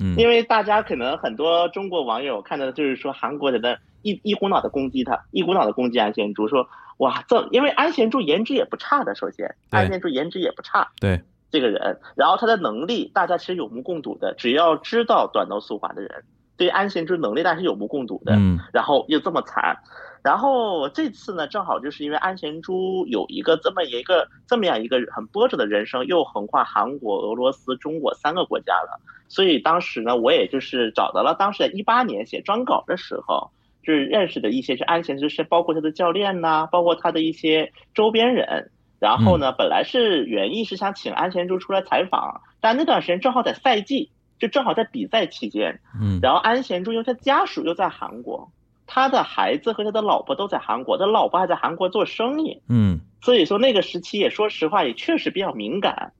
[0.00, 6.66] 嗯，因为大家可能很多中国网友看到的就是说韩国人的一一股脑的攻击他，一股脑的攻击安贤洙，说
[6.96, 16.24] 哇这因为安贤洙颜值也不差的，首先安贤洙颜值也不差，对这个人，然后他的能力大家其实有目共睹的，只要知道短道速滑的人，
[16.56, 19.76] 对安贤洙能力大家是有目共睹的，嗯，然后又这么惨。
[20.22, 33.50] 然后这次呢，正好就是因为安贤洙有一个这么一个这么样一个很波折的人生，又横跨韩国、俄罗斯、中国三个国家了，所以当时呢，我也就是找到了当时在一八年写专稿的时候，
[33.82, 38.70] 就是认识的一些是安贤洙是包括他的教练呐，包括他的一些周边人。
[39.00, 48.52] 然后呢，本来是原意是想请安贤洙出来采访，但那段时间正好在赛季，就正好在比赛期间，嗯，然后安贤洙因为他家属又在韩国。
[48.94, 56.12] 他的孩子和他的老婆都在韩国，他老婆还在韩国做生意，嗯，所以说那个时期也说实话也确实比较敏感，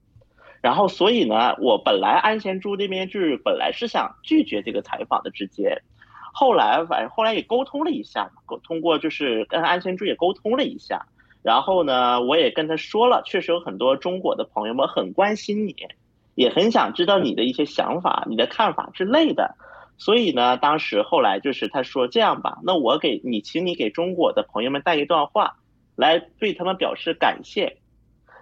[0.59, 5.83] 然后所以呢，我本来安贤洙这边就是本来是想拒绝这个采访的直接，
[6.33, 11.05] 后来反正后来也沟通了一下嘛，沟通过就是跟安贤洙也沟通了一下，
[11.43, 15.75] 然后呢，我也跟他说了，确实有很多中国的朋友们很关心你，
[16.33, 19.53] 也很想知道你的一些想法、你的看法之类的。
[19.97, 25.57] 所以呢，当时后来就是他说这样吧，那我给你，请你给中国的朋友们带一段话，
[25.95, 27.77] 来对他们表示感谢。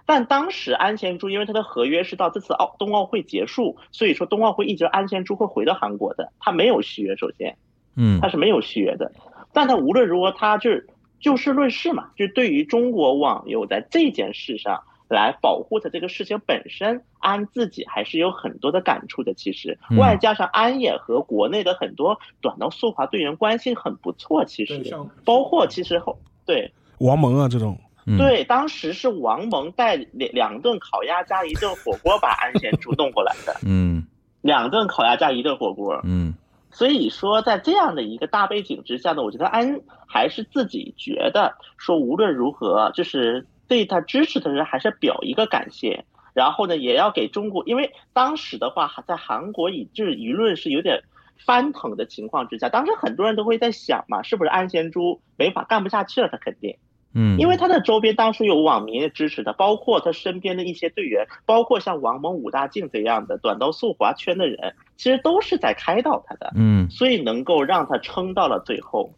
[0.04, 7.56] 但当时安贤洙因为他的合约是到这次奥冬奥会结束，所以说冬奥会一直安贤洙会回到韩国的，他没有续约，首先，
[7.96, 9.12] 嗯，他是没有续约的。
[9.52, 10.88] 但他无论如何，他就是
[11.20, 14.82] 就事论事嘛，就对于中国网友在这件事上
[15.12, 19.34] 来保护他这个事情本身，安自己还是有很多的感触的。
[19.34, 27.78] 其实，外加上安也和国内的很多短道速滑队员关系很不错，其实包括其实后对王蒙啊这种。
[28.18, 33.54] 对，当时是王蒙带两两顿烤鸭加一顿火锅把安贤洙弄过来的。
[33.64, 34.04] 嗯，
[34.40, 36.00] 两顿烤鸭加一顿火锅。
[36.02, 36.34] 嗯，
[36.72, 46.04] 所以说在这样的一个大背景之下呢，我觉得安还是自己觉得说无论如何，就是对他支持的人还是表一个感谢，
[46.34, 51.04] 然后呢也要给中国，因为当时的话在韩国以就是舆论是有点
[51.46, 56.28] 翻腾的情况之下，当时很多人都会在想嘛，是不是安贤洙没法干不下去了？
[56.28, 56.76] 他肯定。
[57.14, 66.52] 嗯，因为他的周边当时有网民支持他，包括他身边的一些队员，包括像王蒙、武大靖这样的短道速滑圈的人，其实都是在开导他的。
[66.56, 69.14] 嗯，所以能够让他撑到了最后，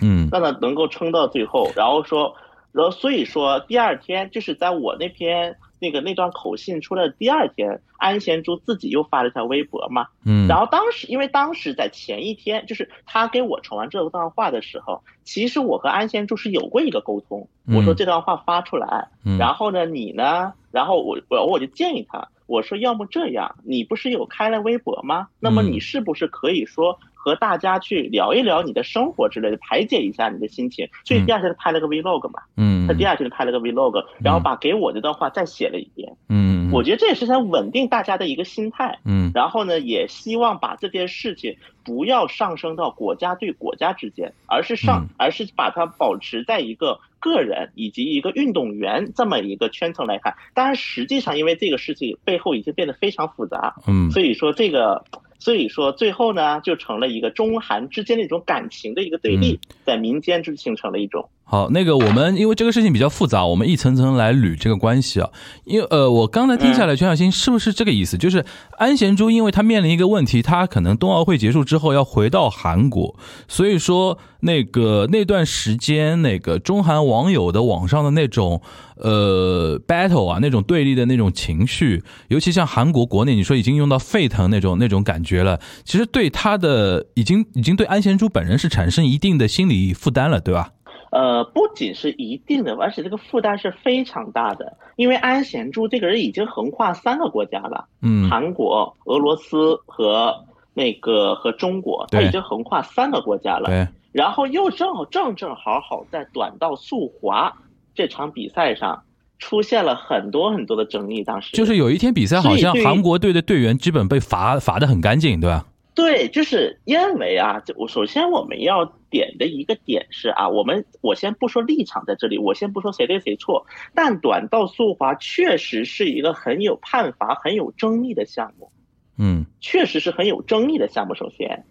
[0.00, 2.34] 嗯，让他能够撑到最后，然后说，
[2.72, 5.56] 然后所以说第二天就是在我那篇。
[5.80, 19.06] 那个那段口信出来的第二天，安贤洙自己又发了条微博嘛，嗯，然后当时因为当时在前一天，就是他给我传完这段话的时候，其实我和安贤洙是有过一个沟通，我说这段话发出来，
[19.38, 25.28] 然后呢你呢，然后我我我就建议他，我说要么这样，你不是有开了微博吗？
[25.38, 26.98] 那么你是不是可以说？
[27.18, 30.88] 和大家去聊一聊你的生活之类的，排解一下你的心情。
[31.04, 50.34] 所以第二天他拍了个 vlog 嘛，嗯，他第二天拍了个 vlog，然后把给我这段话再写了一遍，嗯，我觉得这也是想稳定大家的一个心态，嗯，然后呢，也希望把这件事情不要上升到国家对国家之间，而是上，而是把它保持在一个个人以及一个运动员这么一个圈层来看。
[50.54, 55.04] 当然，实际上因为这个事情背后已经变得非常复杂，嗯，所以说这个。
[55.38, 61.28] 所以说，最后呢，就成了一个中韩之间的一种感情的一个对立，在民间就形成了一种。
[61.50, 65.30] 好，那个我们因为这个事情比较复杂，我们一层层来捋这个关系啊。
[65.64, 68.18] 因为呃，我刚才听下来，全小新是不是这个意思？
[68.18, 73.16] 就是安贤洙，因为他面临一个问题，他可能冬奥会结束之后要回到韩国，
[73.48, 78.60] 所以说那个那段时间，那个中韩网友的网上的那种
[78.96, 90.72] 呃 battle 啊，那种对立的那种情绪，尤其像韩国国内，你说已经用到沸腾那种那种感觉了，其实对他的已经已经对安贤洙本人是产生一定的心理负担了，对吧？
[91.10, 94.76] 呃，不仅是一定的，而且这个负担是非常大的。
[94.96, 100.44] 因为安贤洙这个人已经横跨三个国家了，嗯，韩国、俄罗斯和
[100.74, 103.66] 那个和中国，他已经横跨三个国家了。
[103.66, 107.56] 对，然后又正好正正好好在短道速滑
[107.94, 109.02] 这场比赛上
[109.38, 111.24] 出现了很多很多的争议。
[111.24, 115.64] 当时就是有一天比赛，好像韩国队的队员基本被罚罚的很干净，对吧？
[115.98, 128.70] 对，就是因为啊，我首先我们要点的一个点是啊，我们我先不说立场在这里，我先不说谁对谁错，但短道速滑确实是一个很有判罚、很有争议的项目，
[129.18, 131.16] 嗯，确实是很有争议的项目。
[131.16, 131.64] 首先，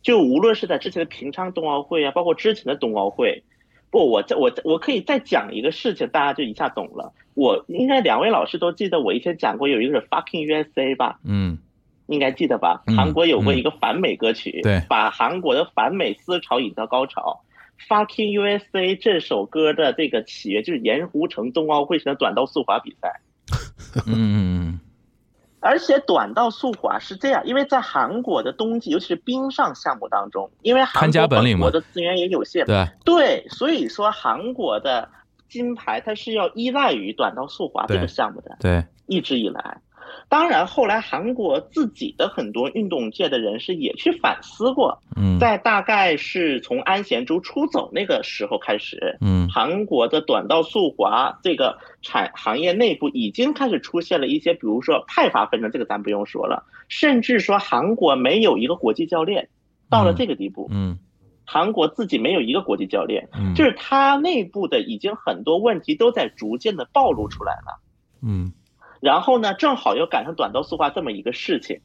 [0.00, 3.44] 就无论是在之前的平昌冬奥会啊，包括之前的冬奥会，
[3.90, 7.12] 不，我这我我可以再讲一个事情，大家就一下懂了。
[7.34, 11.20] 我应该两位老师都记得，我以前讲过有一个是 fucking USA 吧？
[11.22, 11.58] 嗯。
[12.06, 12.82] 应该记得吧？
[12.96, 17.42] 韩国有过一个反美歌曲，对，把韩国的反美思潮引到高潮。
[17.88, 23.20] Fucking USA 这首歌的这个起源就是盐湖城冬奥会上的短道速滑比赛。
[24.06, 24.80] 嗯。
[25.60, 35.08] 而且短道速滑是这样，因为在韩国的冬季，尤其是冰上项目当中，因为韩国本国的资源也有限，对对，所以说韩国的
[35.48, 39.78] 金牌它是要依赖于短道速滑这个项目的，对，一直以来。
[40.28, 59.48] 当然，后来韩国自己的很多运动界的人士也去反思过，嗯，在大概是从安贤洙出走那个时候开始，嗯，韩国的短道速滑这个产行业内部已经开始出现了一些，比如说派阀纷争，这个咱不用说了，甚至说韩国没有一个国际教练，
[59.88, 60.98] 到了这个地步，嗯，
[61.44, 67.80] 韩国自己没有一个国际教练，嗯，就是他内部的已经很多问题都在逐渐的暴露出来了，
[68.22, 68.52] 嗯。
[69.04, 71.82] 然后呢，正好又赶上短道速滑这么一个事情，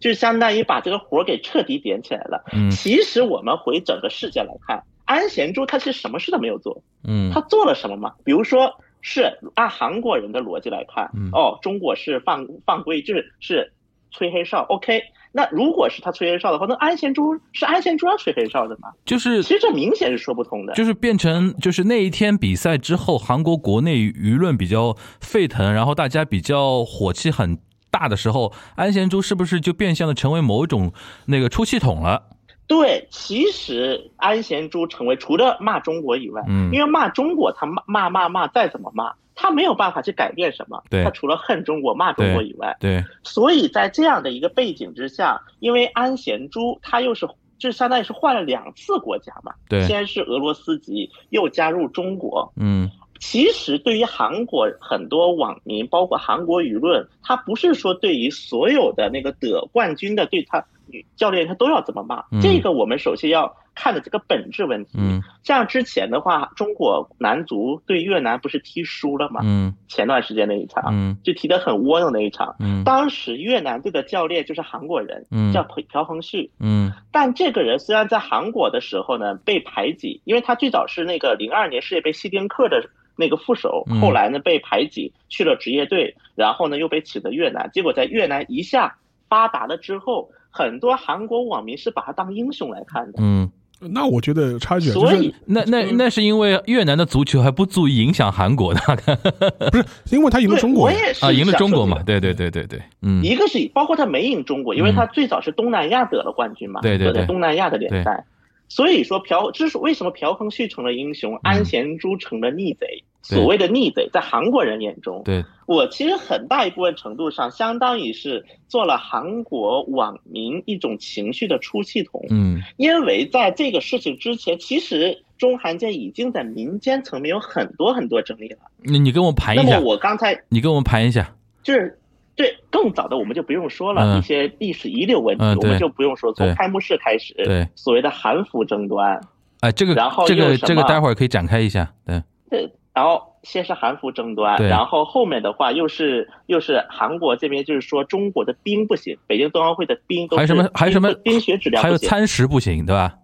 [0.00, 2.42] 就相当于把这个活给彻底点起来了。
[2.54, 8.14] 嗯，其实我们回整个世界来看，安贤洙他是什么事都没有做，嗯他做了什么吗？
[8.24, 13.74] 比如说是按韩国人的逻辑来看，嗯哦，中国是犯犯规就是是
[14.10, 15.02] 吹黑哨，OK。
[15.32, 18.90] 那如果是他吹黑哨的话，那安贤洙是安贤洙要吹黑哨的吗？
[19.04, 20.72] 就是其实这明显是说不通的。
[20.74, 27.58] 就是变成就是那一天比赛之后，韩国国内舆论比较沸腾，然后大家比较火气很
[27.90, 30.92] 大的时候，安贤洙是不是就变相的成为某一种
[31.26, 32.22] 那个出气筒了？
[32.66, 40.82] 对，其实安贤洙成为除了骂中国以外，嗯因为骂中国他骂骂骂骂再怎么骂，他没有办法去改变什么。
[40.90, 41.04] 对。
[41.04, 49.86] 他除了恨中国骂中国以外，对，所以在这样的一个背景之下，因为安贤洙他又是就相当于是换了两次国家嘛，对。
[49.86, 52.52] 先是俄罗斯籍，又加入中国。
[52.56, 52.90] 嗯。
[53.20, 62.40] 其实对于韩国很多网民，包括韩国舆论，他不是说对于所有的那个得冠军的对他女教练他都要这么骂，嗯。
[62.40, 64.90] 这个我们首先要看的这个本质问题。
[64.98, 69.40] 嗯像之前的话，中国男足对越南不是踢输了吗？
[69.44, 72.56] 嗯前段时间那一场，嗯就踢得很窝囊那一场。
[72.58, 76.50] 嗯当时越南队的教练就是韩国人，嗯叫朴朴恒旭。
[76.58, 93.18] 嗯但这个人虽然在韩国的时候呢被排挤，因为他最早是那个零二年世界杯希丁克的那个副手嗯，后来呢被排挤去了职业队，然后呢又被请到越南，结果在越南一下发达了之后，很多韩国网民是把他当英雄来看的。
[93.20, 95.96] 嗯，那我觉得插一句啊，就所以是那那嗯。
[95.96, 98.80] 那是因为越南的足球还不足以影响韩国的
[99.70, 108.24] 不是因为他赢了中国，我也是啊，赢了中国嘛，对对对对对，嗯，一个是包括他没赢中国，因为他最早是东南亚得了冠军嘛，对对东南亚的联赛。
[108.70, 113.02] 所以说朴，这是为什么朴恒旭成了英雄，安贤洙成了逆贼。
[113.22, 122.24] 所谓的逆贼，在韩国人眼中，对，我其实很大一部分程度上，相当于是做了韩国网民一种情绪的出气筒。
[122.30, 128.56] 嗯因为在这个事情之前，其实中韩间已经在民间层面有很多很多争议了。
[128.82, 132.00] 你你跟我盘一下那么我刚才你跟我盘一下，就是
[132.34, 136.32] 对更早的我们就不用说了，嗯一些历史遗留问题、嗯我们就不用说。
[136.32, 139.20] 从开幕式开始，对所谓的韩服争端，
[139.60, 153.14] 哎，这个然后这个这个待会儿可以展开一下，对，对，然后先是韩服争端，然后后面的话又是又是韩国这边就是说中国的冰不行，北京冬奥会的冰都是还有什么还有什么冰冰雪质量还有不行餐食不行，对吧？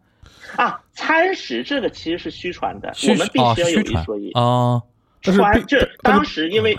[0.57, 4.31] 啊，餐食这个其实是虚传的，我们必哦须要有一说一。
[4.35, 4.81] 哦，
[5.23, 6.79] 但是这当时因为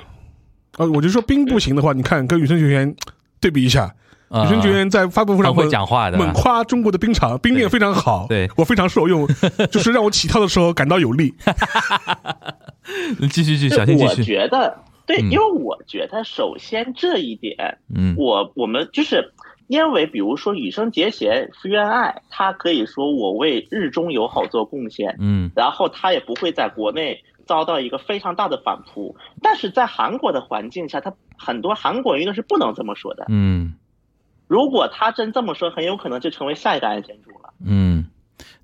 [0.77, 2.95] 呃，我就说冰不行的话，你看跟羽生结弦
[3.41, 3.93] 对比一下，
[4.29, 9.27] 啊羽生结弦在发布会上会讲话的，猛夸中国的冰场冰面非常好，对我非常受用，
[9.69, 11.33] 就是让我起跳的时候感到有力。
[13.31, 15.31] 继续继续，小心继我，觉得对，嗯。
[15.31, 19.33] 因为我觉得首先这一点，嗯我我们就是
[19.67, 25.51] 因为比如说羽生结弦福原爱，他可以说我为日中友好做贡献，嗯。
[25.55, 33.25] 然后他也不会在国内遭到一个非常大的反扑，但是在韩国的环境下，他很多韩国舆论是不能这么说的。
[33.29, 33.73] 嗯。
[34.47, 37.51] 如果他真这么说，很有可能就成为下一个安贤主了。
[37.65, 37.94] 嗯，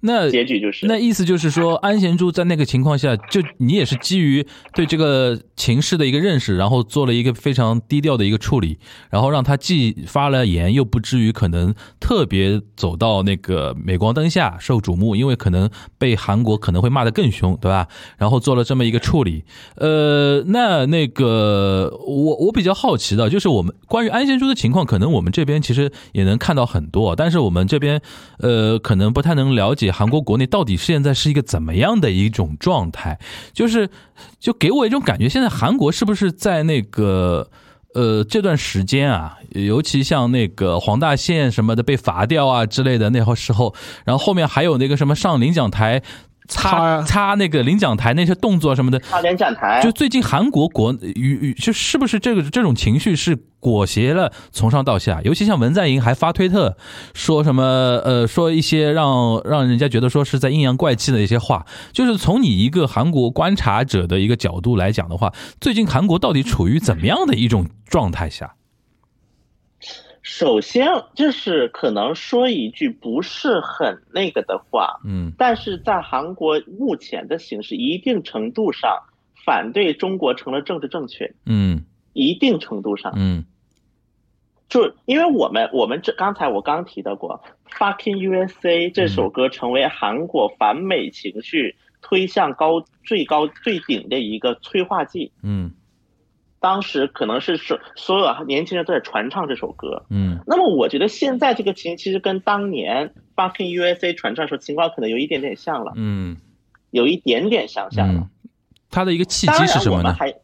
[0.01, 17.87] 那结局就是那意思就是说，安贤洙在那个情况下，就你也是基于对这个情势的一个认识，然后做了一个非常低调的一个处理，然后让他既发了言，又不至于可能特别走到那个镁光灯下受瞩目，因为可能被韩国可能会骂得更凶，对吧？
[18.17, 19.43] 然后做了这么一个处理。
[19.75, 28.01] 呃，那那个我我比较好奇的，就是我们关于安贤洙的情况，可能我们这边其实也能看到很多，但是我们这边
[28.39, 33.19] 呃可能不太能了解韩国国内到底现在是一个怎么样的一种状态，
[33.53, 33.89] 就是
[34.39, 37.49] 就给我一种感觉，现在韩国是不是在那个。
[37.93, 43.75] 呃，这段时间啊，尤其像那个黄大宪什么的被罚掉啊之类的那会时候，
[44.05, 46.01] 然后后面还有那个什么上领奖台
[46.51, 56.75] 擦擦那个领奖台那些动作什么的，擦领奖台就最近韩国国与与就是不是这个这种情绪是裹挟了从上到下，尤其像文在寅还发推特
[57.13, 57.63] 说什么
[58.03, 68.55] 呃说一些让让人家觉得说是在阴阳怪气的一些话，就是从你一个韩国观察者的一个角度来讲的话，最近韩国到底处于怎么样的一种状态下？
[70.21, 75.31] 首先就是可能说一句不是很那个的话，嗯。
[75.37, 79.03] 但是在韩国目前的形势，一定程度上
[79.45, 81.85] 反对中国成了政治正确，嗯。
[82.13, 83.45] 一定程度上，嗯。
[84.69, 87.43] 就因为我们我们这刚才我刚提到过
[87.77, 95.33] 《Fucking USA》这首歌成为韩国反美情绪推向高最高最顶的一个催化剂。
[95.43, 95.71] 嗯
[96.61, 100.05] 当时可能是是所有年轻人都在传唱这首歌。
[100.11, 106.37] 嗯那么我觉得现在这个情其实跟当年《Fucking USA 传出来时候，情况可能有一点点像了，嗯
[106.91, 108.21] 有一点点相像了。
[108.21, 108.29] 嗯，
[108.91, 110.03] 它的一个契当机是然，什么呢？
[110.03, 110.35] 我们还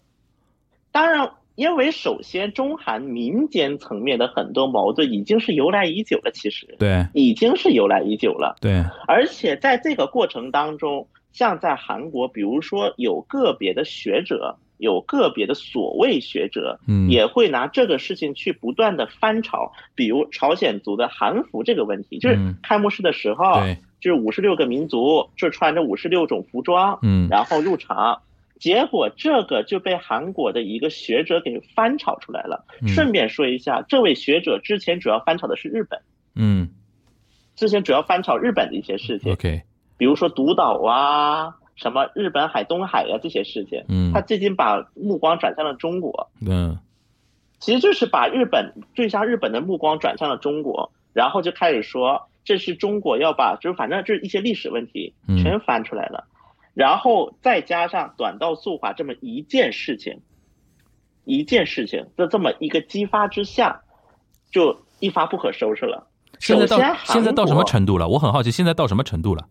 [0.91, 8.55] 当然，因为首先中韩民间层面的很多矛盾已经是由来已久了，其实对已经是由来已久了。
[8.59, 28.21] 对，而且在这个过程当中，像在韩国，比如说有个别的学者，有个别的所谓学者，嗯也会拿这个事情去不断的翻炒，比如朝鲜族的韩服这个问题，就是嗯开幕式的时候，对，就是五十六个民族就穿着五十六种服装，嗯然后入场。
[28.59, 32.65] 结果这个就被韩国的一个学者给翻炒出来了。
[32.81, 35.99] 嗯顺便说一下，这位学者之前主要翻炒的是日本，
[36.35, 36.69] 嗯
[37.55, 39.31] 之前主要翻炒日本的一些事情。
[39.31, 39.61] ，OK，
[39.97, 46.77] 比如说独岛啊，什么日本海、东海啊这些事情，嗯他最近把目光转向了中国，嗯
[47.59, 56.25] 其实就是把日本对向日本的目光转向了中国，然后就开始说这是中国要把，就是反正就是一些历史问题嗯全翻出来了，
[56.73, 60.21] 然后再加上短道速滑这么一件事情，
[61.25, 63.81] 一件事情的这么一个激发之下，
[64.51, 66.07] 就一发不可收拾了。
[66.39, 68.07] 现在到现在到什么程度了？
[68.07, 69.47] 我很好奇，现在到什么程度了？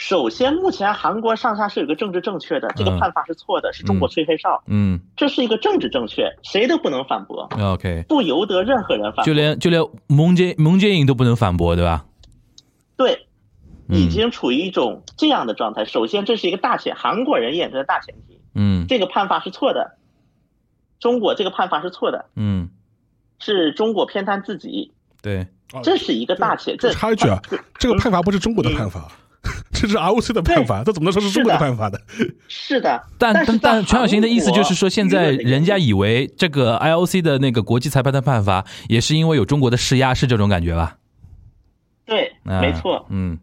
[0.00, 4.98] 首先，目前韩国上下是有个政治正确的，这个嗯判罚是错的，是中国吹黑哨，嗯。
[5.14, 9.24] 这是一个政治正确，谁都不能反驳，，OK，不由得任何人反驳。
[9.24, 12.06] 就连就连蒙杰蒙杰影都不能反驳，对吧？
[12.96, 13.26] 对，
[13.88, 13.98] 嗯。
[13.98, 15.84] 已经处于一种这样的状态。
[15.84, 18.86] 首先，这是一个大前，韩国人眼中的大前提，嗯。
[18.88, 19.98] 这个判罚是错的，
[20.98, 22.70] 中国这个判罚是错的，嗯，
[23.38, 25.46] 是中国偏袒自己，对，
[25.82, 26.74] 这是一个大前。
[26.78, 27.38] 这插一句啊，
[27.78, 29.06] 这个判罚不是中国的判罚，
[29.72, 31.98] 这是 ROC 的判罚，这怎么能说是中国的判罚呢？
[32.48, 40.98] 是的，但但但全小新的意思就是说，现在人家以为这个 IOC 的那个国际裁判的判罚，也是因为有中国的施压，是这种感觉吧？
[42.04, 43.06] 对，啊没错。
[43.08, 43.38] 嗯，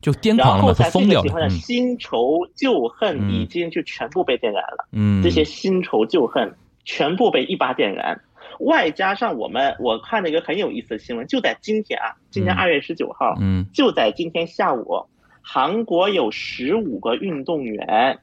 [0.00, 4.86] 就癫狂了嘛，他疯掉了新仇旧恨嗯已经就全部被点燃了。
[4.92, 6.54] 嗯，这些新仇旧恨
[6.84, 8.20] 全部被一把点燃。
[8.60, 15.06] 外加上我们我看了一个很有意思的新闻，就在今天啊，今天嗯二月十九号，嗯就在今天下午，
[15.48, 18.18] 韩国有十五个运动员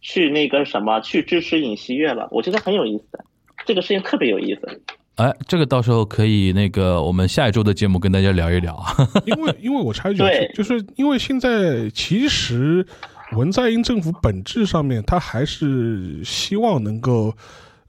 [0.00, 3.18] 去那个什么去支持尹锡悦了，我觉得很有意思，
[3.66, 4.80] 这个事情特别有意思。
[5.16, 8.94] 哎，这个到时候可以那个我们下一周的节目跟大家聊一聊啊。
[9.26, 10.22] 因为因为我插一句
[10.54, 12.86] 就是因为现在其实
[13.32, 17.34] 文在寅政府本质上面，他还是希望能够。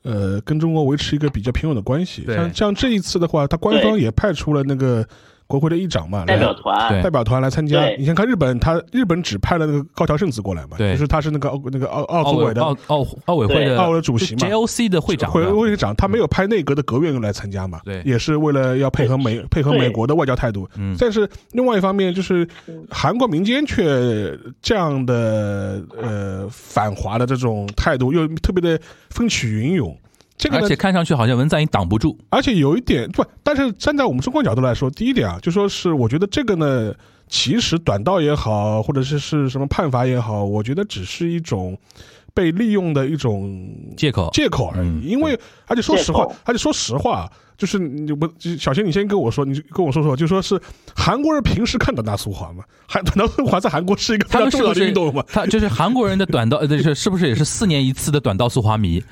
[0.02, 2.24] 呃，跟中国维持一个比较平稳的关系。
[2.26, 5.06] 像像这一次的话，他官方也派出了那个
[5.50, 7.02] 国会的议长嘛，代表团。
[7.02, 7.84] 代表团来参加。
[7.98, 12.62] 你先看日本，他日本只派了那个高桥圣子过来嘛，就是他是那个奥那个奥奥奥组委的。
[12.62, 14.48] 奥奥奥委会的奥委的主席嘛。
[14.48, 18.00] JOC 的会长嘛，会会长，他没有派内阁的阁员来参加嘛，对。
[18.06, 20.70] 也是为了要配合美配合美国的外交态度。
[20.78, 20.96] 嗯。
[21.00, 28.80] 但是另外一方面，就是嗯韩国民间却这样的呃反华的这种态度，又特别的
[29.10, 29.98] 风起云涌。
[30.40, 32.18] 这个而且，看上去好像文在寅挡不住。
[32.30, 36.94] 而且有一点不，但是站在我们中国角度来说，第一点啊，就说是我觉得这个呢，
[37.28, 41.78] 其实短道也好，或者是是什么判罚也好，我觉得只是一种
[42.34, 44.88] 被利用的一种借口借口而已。
[44.88, 45.38] 嗯因为
[45.68, 47.30] 而且说实话，而且说实话，
[47.60, 50.60] 就是你我小贤，你先跟我说，你就跟我说说，就说是
[50.96, 52.64] 韩国人平时看短道速滑吗？
[52.88, 55.22] 韩短道速滑在韩国是一个非常重要的运动吗？
[55.28, 59.04] 他就是韩国人的短道，呃，是是不是也是四年一次的短道速滑迷？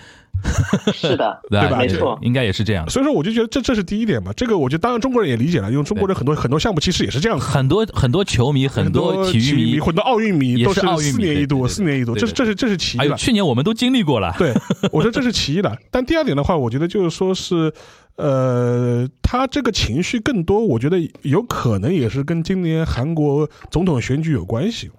[0.94, 2.88] 是的，对对吧没错应该也是这样。
[2.88, 4.32] 所以说，我就觉得这这是第一点嘛。
[4.34, 7.46] 这个我觉得当然中国人也理解了，因为中国人很多很多项目其实也是这样子。
[7.46, 13.18] 很多很多球迷，很多体体育迷，很多奥运迷也都是奥运四年一度，四年一度，这是这是这是其一了。
[13.18, 14.34] 去年我们都经历过了。
[14.38, 14.54] 对，
[14.92, 15.76] 我说这是其一的。
[15.90, 17.74] 但第二点的话，我觉得就是说是，
[18.18, 24.92] 呃，他这个情绪更多，我觉得有可能也是跟今年韩国总统选举有关系。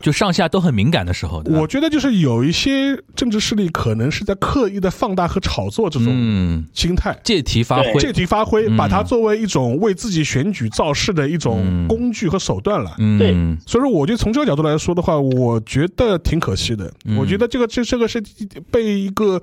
[0.00, 7.18] 就上下都很敏感的时候，我觉得就是有一些政治势力可能是在刻意的放大和炒作这种嗯心态。
[7.24, 12.94] 借题发挥，借题发挥，嗯把它作为一种为自己选举造势的一种嗯工具和手段了。
[12.98, 13.32] 嗯，对
[13.66, 16.92] 所以说，我觉得从这个角度来说的话，我觉得挺可惜的。
[17.04, 18.22] 嗯我觉得这个这这个是
[18.70, 19.42] 被一个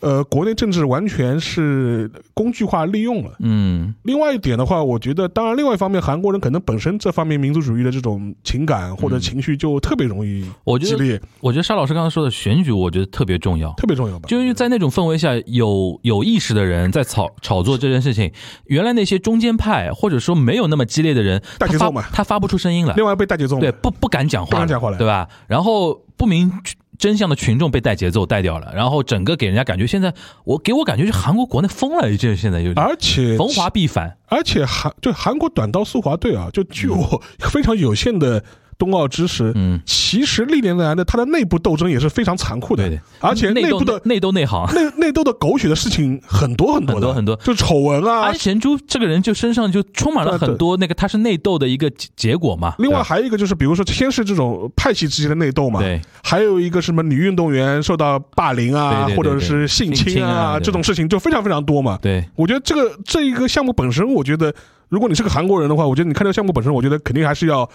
[0.00, 3.32] 呃国内政治完全是工具化利用了。
[3.40, 13.72] 嗯另外一点的话，我觉得当然，另外一方面，韩国人可能本身这方面民族主义的这种情感或者情绪就特别容易嗯我觉得激烈，我觉得沙老师刚才说的选举，我觉得特别重要。
[13.74, 14.28] 特别重要吧？
[14.28, 18.32] 就因为在那种氛围下，有有意识的人在炒炒作这件事情，
[18.66, 25.28] 原来那些中间派或者说没有那么激烈的人，大节奏嘛他发不出声音来，另外被大节奏，对，不不敢讲话，不敢讲话了对吧？
[25.46, 26.50] 然后不明
[26.98, 30.12] 真相的群众被带节奏带掉了，然后整个给人家感觉现在
[30.44, 32.84] 我给我感觉是韩国国内疯了，这现在有点。
[32.84, 38.42] 而且逢华必反，而且韩就韩国短道速滑队啊，就据我非常有限的
[38.78, 42.96] 冬奥知识，嗯，其实历年来的它的内部斗争也是非常残酷的，对。
[42.96, 44.72] 对而且内部的内斗内行。
[44.72, 47.36] 内内斗的狗血的事情很多很多的很多很多。
[47.36, 48.26] 就丑闻啊。
[48.26, 48.34] 安。
[48.38, 52.74] 贤洙这个人就身上就充满了很多那个他是内斗的一个结结果嘛。
[52.78, 61.98] 另外还有一个就是，比如说先是这种派系之间的内斗嘛，对，还有一个什么女运动员受到霸凌啊，或者是性性侵啊这种事情就非常非常多嘛。
[62.00, 62.24] 对。
[62.36, 64.54] 我觉得这个这一个项目本身，我觉得
[64.88, 67.68] 如果你是个韩国人的话，我觉得你看这个项目本身，我觉得肯定还是要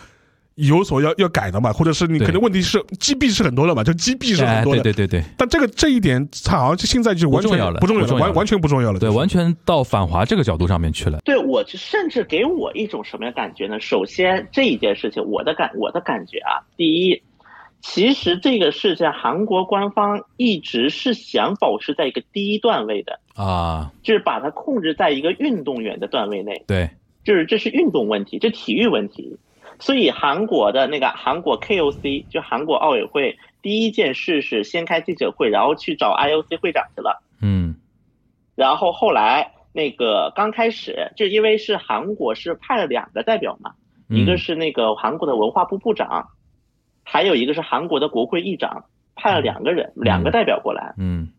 [0.56, 4.84] 有所要要改的嘛，或者是你可能问题是击毙是很多的嘛，就击毙是很哎多的。
[4.84, 9.00] 对对对对但这个这一点，它好像就现在就完全不重要了不重要不重要了完完全不重要了。
[9.00, 11.20] 对，完全到反华这个角度上面去了。
[11.26, 13.80] 对我甚至给我一种什么样感觉呢？
[13.80, 17.22] 首先这一件事情，我的感我的感觉啊，第一，
[17.82, 26.90] 其实这个事情韩国官方一直是想保持在一个低段位的，啊，就是把它控制在一个运动员的段位内，对，
[27.24, 29.36] 就是这是运动问题，这体育问题。
[29.80, 37.22] 所以韩国的那个韩国 KOC 就韩国奥委会第一件事是先开记者会，然后去找 IOC 会长去了。
[37.42, 37.76] 嗯。
[38.56, 43.74] 然后后来那个刚开始就因为是韩国是派了两个代表嘛，
[44.10, 44.18] 嗯。
[44.18, 46.28] 一个是那个韩国的文化部部长，
[47.04, 50.94] 还有一个是韩国的国会议长，派了两个人两个代表过来。
[50.98, 51.30] 嗯。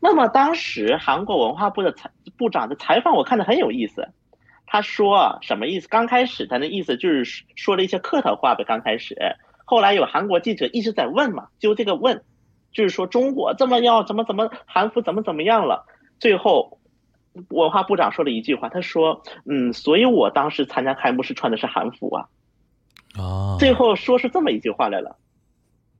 [0.00, 4.08] 那么当时韩国文化部的采部长的采访我看的很有意思，
[4.74, 5.86] 他说啊什么意思？
[5.86, 9.16] 刚开始他那意思就是说了一些客套话呗，刚开始，
[9.64, 12.24] 后来有韩国记者一直在问嘛，就这个问，
[12.72, 15.86] 就是说中国这么要怎么怎么韩服怎么怎么样了，
[16.18, 16.80] 最后。
[17.48, 22.28] 文化部长说了一句话，他说：“嗯，所以我当时参加开幕式穿的是韩服啊。”
[23.18, 25.16] 啊，最后说出这么一句话来了。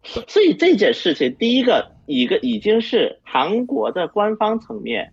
[0.04, 5.12] 所以这件事情，第一个一个已经是韩国的官方层面，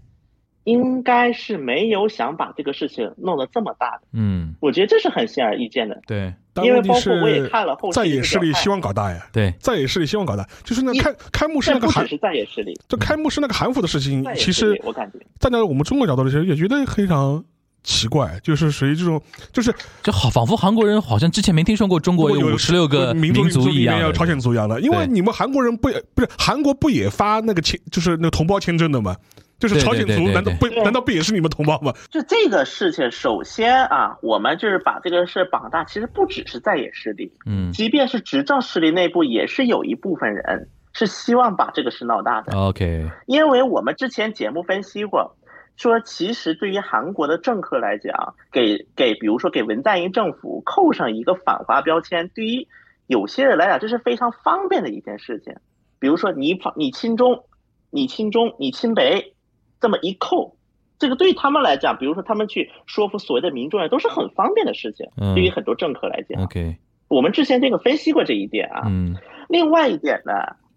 [0.64, 4.02] 应该是没有想把这个事情弄得这么大的。
[4.14, 6.00] 嗯我觉得这是很显而易见的。
[6.06, 17.42] 对因为包括我也看了后续在野势力希望搞大呀，对，在野势力希望搞大，就是那开开幕式那个韩，这不只是在野势力，就开幕式那个韩服的事情其实我感觉站在我们中国角度其实也觉得非常
[17.84, 19.22] 奇怪，就是属于这种，
[19.52, 19.74] 就是
[20.04, 29.16] 就好仿佛韩国人好像之前没听说过中国有五十六个民民族一样朝鲜族一样的，因为你们韩国人不也不是韩国不也发那个签，就是那个同胞签证的吗？
[29.60, 31.94] 就是朝鲜族难道不难道不也是你们同胞吗？
[32.10, 42.58] 就这个事情，首先啊，我们就是把这个事绑大，其实不只是在野势力，嗯即便是执政势力内部，也是有一部分人是希望把这个事闹大的。
[42.58, 45.38] ，OK，因为我们之前节目分析过，
[45.82, 52.68] 说其实对于韩国的政客来讲，给给比如说给文在寅政府扣上一个反华标签，对于
[53.08, 55.56] 有些人来讲，这是非常方便的一件事情。
[56.00, 57.46] 比如说你跑你亲中，
[57.90, 59.34] 你亲中，你亲北，
[59.80, 60.56] 这么一扣。
[61.00, 65.08] 这个对于他们来讲，比如说他们去说服所谓的民众啊，都是很方便的事情。
[65.18, 66.78] 嗯对于很多政客来讲，OK，
[67.08, 68.84] 我们之前这个分析过这一点啊。
[68.86, 69.18] 嗯
[69.50, 70.32] 另外一点呢，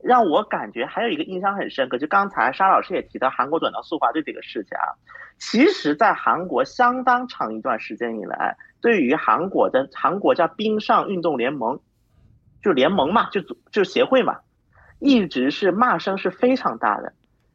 [0.05, 4.95] 让我感觉还有一个印象很深刻，就刚才沙老师也提到韩国短道速滑队这个事情啊。
[5.39, 11.81] 其实，在韩国相当长一段时间以来，对于韩国的韩国叫冰上运动联盟，
[12.63, 14.41] 就联盟嘛，就组就协会嘛，
[15.01, 17.15] 一直是骂声是非常大的，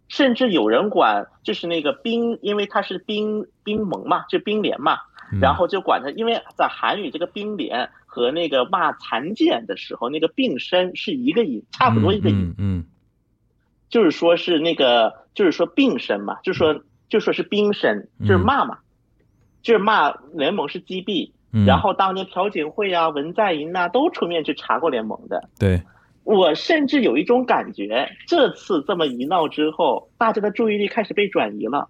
[0.10, 4.98] 甚至有人管就是那个冰，因为它是冰冰盟嘛，就冰联嘛，
[5.32, 12.86] 嗯然后就管它，因为在韩语这个冰联和那个骂残剑的时候，那个病身是一个音，差不多一个音，嗯嗯
[13.88, 18.80] 就是说是那个，就是说病身嘛，就说就说是兵身，就是骂嘛，
[19.62, 21.32] 就是骂联盟是击毙。
[21.52, 25.50] 嗯，然后当年朴槿惠啊、文在寅呐、都出面去查过联盟的。
[25.58, 25.82] 对，
[26.24, 31.90] 我甚至有一种感觉，这次这么一闹之后，大家的注意力开始被转移了，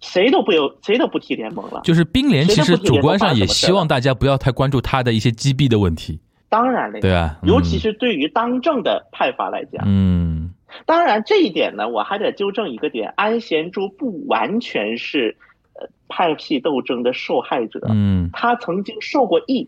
[0.00, 1.80] 谁都不有，谁都不提联盟了。
[1.82, 6.20] 就是冰联其实主观上也希望大大家不要太关注他的一些击毙的问题，
[6.50, 7.38] 当然了，对吧？
[7.44, 10.52] 尤其是对于当政的派阀来讲，嗯
[10.84, 15.38] 当然这一点呢，我还得纠正一个点：安贤洙不完全是
[15.80, 19.66] 呃派系斗争的受害者，嗯，他曾经受过益。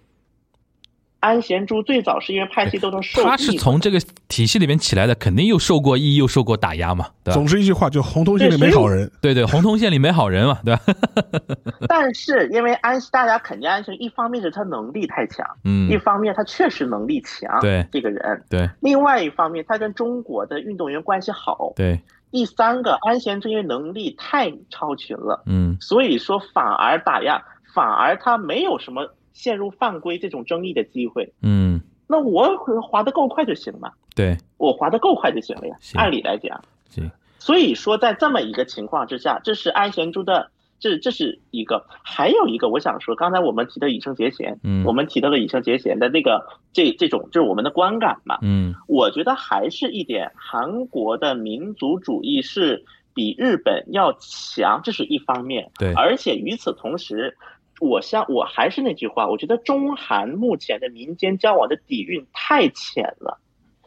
[1.21, 7.45] 安贤洙最早是因为派系斗争受，他是从这个体系里面起来的，肯定又受过益，又受过打压嘛，对吧总？
[7.47, 9.11] 之一句话，就红通县里没好人。
[9.21, 10.83] 对对，红通县里没好人嘛，对吧？
[11.89, 22.01] 但是因为安大家肯定安贤，一方面是他能力太强，嗯一，方面他确实能力强，对这个人，对另外一方面他跟中国的运动员关系好，对，
[22.31, 27.43] 第三个安贤洙因为能力太超群了，嗯所以说反而打压，
[27.75, 29.09] 反而他没有什么
[29.39, 31.33] 陷入犯规这种争议的机会。
[31.43, 33.93] 嗯，那我滑得够快就行嘛。
[34.17, 35.77] 对，我滑得够快就行了呀。
[35.95, 36.61] 按理来讲，
[36.91, 37.09] 行，
[37.39, 52.85] 所以说在这么一个情况之下，这是安贤洙的，这这是一个，还有一个我想说，刚才我们提到以圣结弦，嗯我们提到了以圣结弦的那个这这种就是我们的观感嘛，嗯我觉得还是一点，韩国的民族主义是
[53.15, 55.71] 比日本要强，这是一方面。
[55.79, 57.37] 对而且与此同时，
[57.81, 63.39] 我像我还是那句话，我觉得中韩目前的民间交往的底蕴太浅了，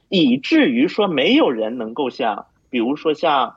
[0.10, 3.56] 以至于说没有人能够像，比如说像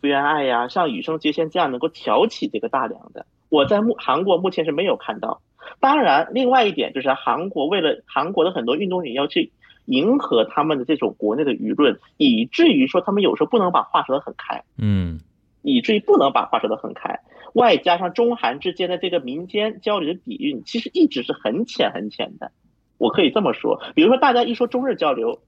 [0.00, 3.26] 福原爱呀、像羽生结弦这样能够挑起这个大梁的。
[3.48, 5.40] 我在目韩国目前是没有看到。
[5.80, 9.52] 当然，另外一点就是韩国为了韩国的很多运动员要去
[9.84, 15.20] 迎合他们的这种国内的舆论，以至于说他们有时候不能把话说得很开，嗯
[15.62, 17.18] 以至于不能把话说得很开。
[17.56, 22.52] 外加上中韩之间的这个民间交流的底蕴，其实一直是很浅很浅的。
[22.98, 25.40] 我可以这么说，比如说大家一说中日交流，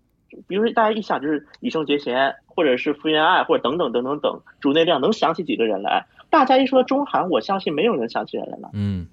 [0.47, 6.07] 比如说大家一想就是羽生结弦，或者是福原爱，或者等等等等等，竹内亮能想起几个人来？
[6.31, 9.07] 大家一说中韩，我相信没有人想起人来了，嗯，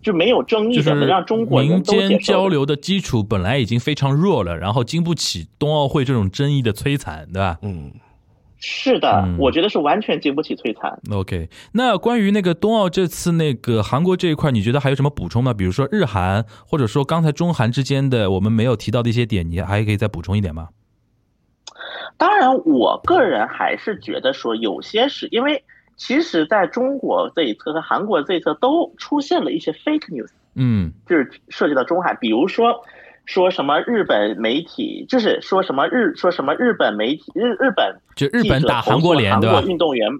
[0.00, 1.82] 就没有争议就是的，能让中国民。
[1.82, 7.58] 间交流的基础本来已经非常弱了，然后经不起冬奥会这种争议的摧残，对吧？
[7.62, 7.90] 嗯，
[8.64, 10.96] 是的嗯，我觉得是完全经不起摧残。
[11.10, 15.52] OK，那关于那个冬奥这次那个韩国这一块，你觉得还有什么补充吗？
[15.52, 20.68] 比如说日韩，或者说刚才中韩之间的我们没有提到的一些点，你还可以再补充一点吗？
[22.16, 25.64] 当然，我个人还是觉得说，有些是因为
[25.96, 32.80] 其实在中国这一侧和韩国这一侧都出现了一些 fake news，嗯就是涉及到中韩，比如说
[33.24, 39.60] 说什么日本媒体，就是说什么日说什么日本媒体日日本就日本打韩国脸，投诉韩对吧？
[39.60, 40.10] 国运动员。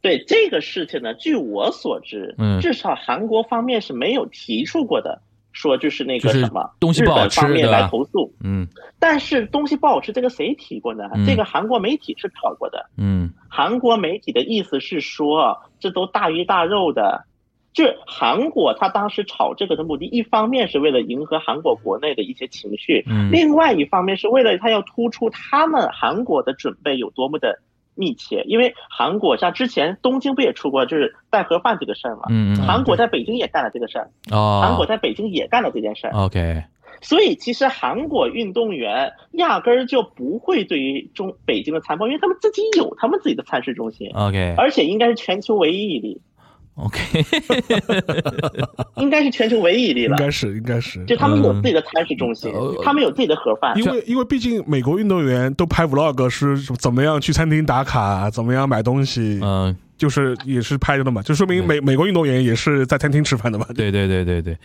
[0.00, 5.20] 对这个事情呢，据我所知，嗯至少韩国方面是没有提出过的，
[5.52, 8.34] 说就是那个什么东西不好吃日本方面来投诉。
[8.42, 8.66] 嗯
[8.98, 11.04] 但是东西不好吃，这个谁提过呢？
[11.14, 12.90] 嗯这个韩国媒体是炒过的。
[12.96, 17.24] 嗯韩国媒体的意思是说，这都大鱼大肉的。
[17.72, 23.30] 就是韩国，他当时炒这个的目的，一方面是为了迎合韩国国内的一些情绪，嗯。
[23.32, 27.60] 另外一方面是为了他要突出他们韩国的准备有多么的
[27.94, 28.42] 密切。
[28.46, 36.12] 因为韩国像之前东京不也出过就是带盒饭这个事儿嘛，嗯嗯韩国在北京也干了这个事儿，哦，韩国在北京也干了这件事儿。
[36.12, 36.62] OK
[37.00, 44.54] 所以其实韩国运动员压根儿就不会对于中北京的残暴，因为他们自己有他们自己的参事中心，OK。
[44.56, 46.20] 而且应该是全球唯一一例，
[46.74, 47.22] OK，
[48.96, 50.16] 应该是全球唯一一例了。
[50.16, 53.76] 应该是应该是，就他们有自己的餐食中心，嗯他们有自己的盒饭。
[53.78, 63.66] 因为因为毕竟美国运动员都拍 vlog 是怎么样去餐厅打卡，怎么样买东西，嗯，就是也是拍着的嘛，就说明美美国运动员也是在餐厅吃饭的嘛。
[63.74, 64.56] 对对对对对，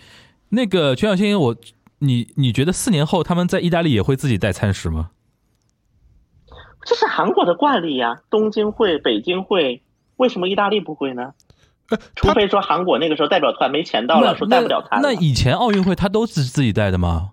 [0.50, 1.56] 那个全小新，我
[2.00, 5.10] 你你觉得四年后他们在意大利也会自己带餐食吗？
[6.86, 9.82] 这是韩国的惯例呀，东京会、北京会，
[10.16, 11.34] 为什么意大利不会呢？
[11.90, 15.10] 呃 除非说韩国那个时候代表团没钱到了，说带不了餐了。
[15.10, 17.32] 那以前奥运会他都是自己带的吗？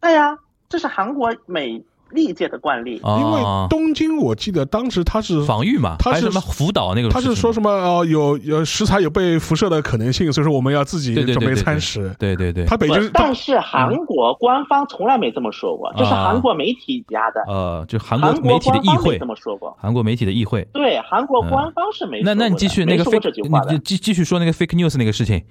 [0.00, 0.38] 对呀，
[0.68, 3.00] 这是韩国每历届的惯例。
[3.04, 7.08] 因为啊，东京，我记得当时他是防御嘛，他是什么福岛那个？
[7.08, 12.14] 他是说什么哦，有有食材有被辐射的可能性，所以说我们要自己准备对餐食。
[12.18, 17.42] 对对对，不他北京，但是韩国官方从来没这么说过，这是韩国媒体家的。
[17.46, 19.76] 呃，就韩国媒体的议会这，么说过。
[19.80, 20.66] 韩国媒体的议会。
[20.72, 23.78] 对，韩国官方是没说过的、那那你继续那个 fake，这句话的你。
[23.80, 25.42] 继继续说那个 fake news 那个事情。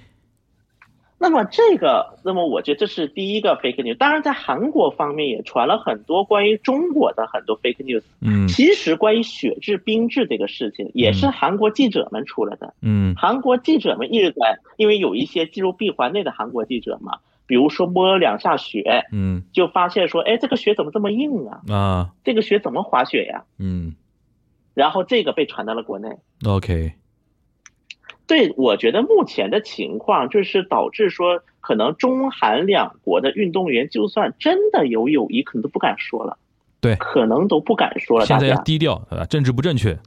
[1.19, 3.97] 那么这个，那么我觉得这是第一个 fake news。
[3.97, 8.03] 当然，在韩国方面也传了很多关于中国的很多 fake news。
[8.21, 12.73] 嗯其实关于雪质冰质这个事情，也是韩国记者们出来的。
[12.81, 21.61] 嗯韩国记者们一直在，因为有一些进入闭环内的韩国记者嘛，比如说摸了两下雪，嗯就发现说，哎，这个雪怎么这么硬啊？
[21.73, 23.43] 啊这个雪怎么滑雪呀？
[23.57, 23.95] 嗯
[24.75, 26.09] 然后这个被传到了国内。
[26.45, 26.93] ，OK，
[28.27, 36.37] 对，我觉得目前的情况就是导致说，可能中韩两国的运动员，就算真的有友谊，可能都不敢说了，
[36.81, 39.25] 对，可能都不敢说了，现在要低调，对吧？
[39.25, 39.97] 政治不正确。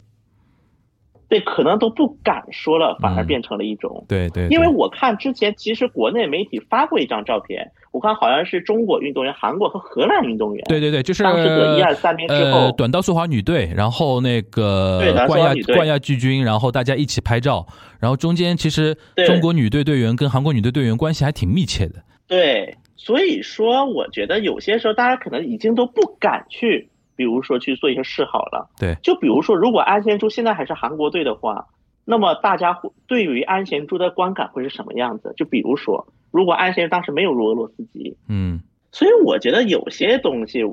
[1.30, 4.04] 对，可能都不敢说了，反而嗯变成了一种。
[4.08, 17.64] 对对，因为我看之前其实国内媒体发过一张照片，我看好像是中国运动员、韩国和荷兰运动员，对对对，就是当时得一二三名之呃，后，短道速滑女队，然后那个冠亚冠亚季军，然后大家一起拍照，
[18.00, 22.02] 然后中间其实中国女队队员跟韩国女队队员关系还挺密切的。
[22.26, 26.89] 对，所以说我觉得有些时候大家可能已经都不敢去，
[27.20, 28.70] 比如说去做一些示好了。
[28.78, 31.66] 对，就比如说，如果安贤洙现在还是韩国队的话，
[32.06, 35.34] 那么大家会对于安贤洙的观感会是什么样子？
[35.36, 40.64] 就比如说，如果安贤洙当时没有入俄罗斯籍，嗯所以我觉得有些东西，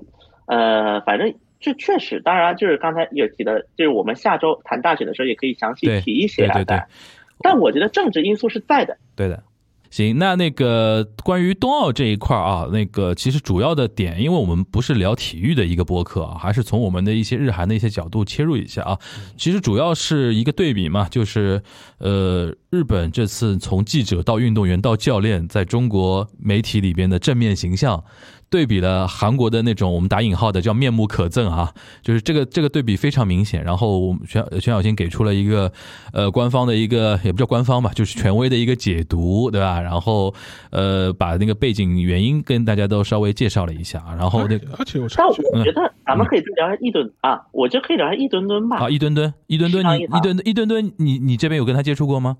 [0.45, 6.53] 呃，反正这确实，当然就是刚才也提的，就是我们下周谈大选的时候也可以详细提一些啊。
[6.53, 6.83] 对对对。
[7.41, 8.97] 但我觉得政治因素是在的。
[9.17, 9.43] 对的。
[9.89, 18.99] 行，那那个关于冬奥这一块啊，那个其实主要的点，因为我们不是聊体育的一个播客啊，还是从我们的一些日韩的一些角度切入一下啊。
[19.37, 21.61] 其实主要是一个对比嘛，就是
[21.99, 28.03] 呃，日本这次从记者到运动员到教练，在中国媒体里边的正面形象。
[28.49, 33.63] 对比了韩国的那种我们打引号的叫面目可憎啊，就是这个这个对比非常明显。
[33.63, 35.71] 然后全全小新给出了一个
[36.13, 39.81] 呃官方的一个也不叫官方吧，就是权威的一个解读，对吧？
[39.81, 40.33] 然后
[40.71, 44.03] 呃把那个背景原因跟大家都稍微介绍了一下。
[44.17, 45.33] 然后那个而且我但我
[45.63, 48.77] 觉得咱们可以再聊下一吨啊，我就可以聊下一吨吨吧。
[48.77, 52.37] 啊，一吨吨，一吨吨，你一吨一吨吨，你你这边有跟他接触过吗？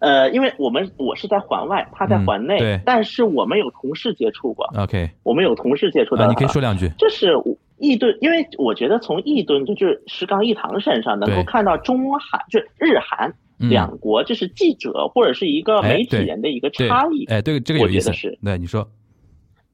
[0.00, 4.66] 呃，因为我们我是在环外，他在环内，对，但是我们有同事接触过。
[4.76, 6.90] OK，我们有同事接触的，你可以说两句。
[6.98, 7.32] 这是
[7.78, 17.24] 一吨，因为我觉得从一吨就是石冈一堂身上能够看到中韩就日韩两国就是记者或者是一个媒体人的一个差异。
[17.26, 18.12] 哎，对，这个有意思。
[18.12, 18.88] 是，对，你说。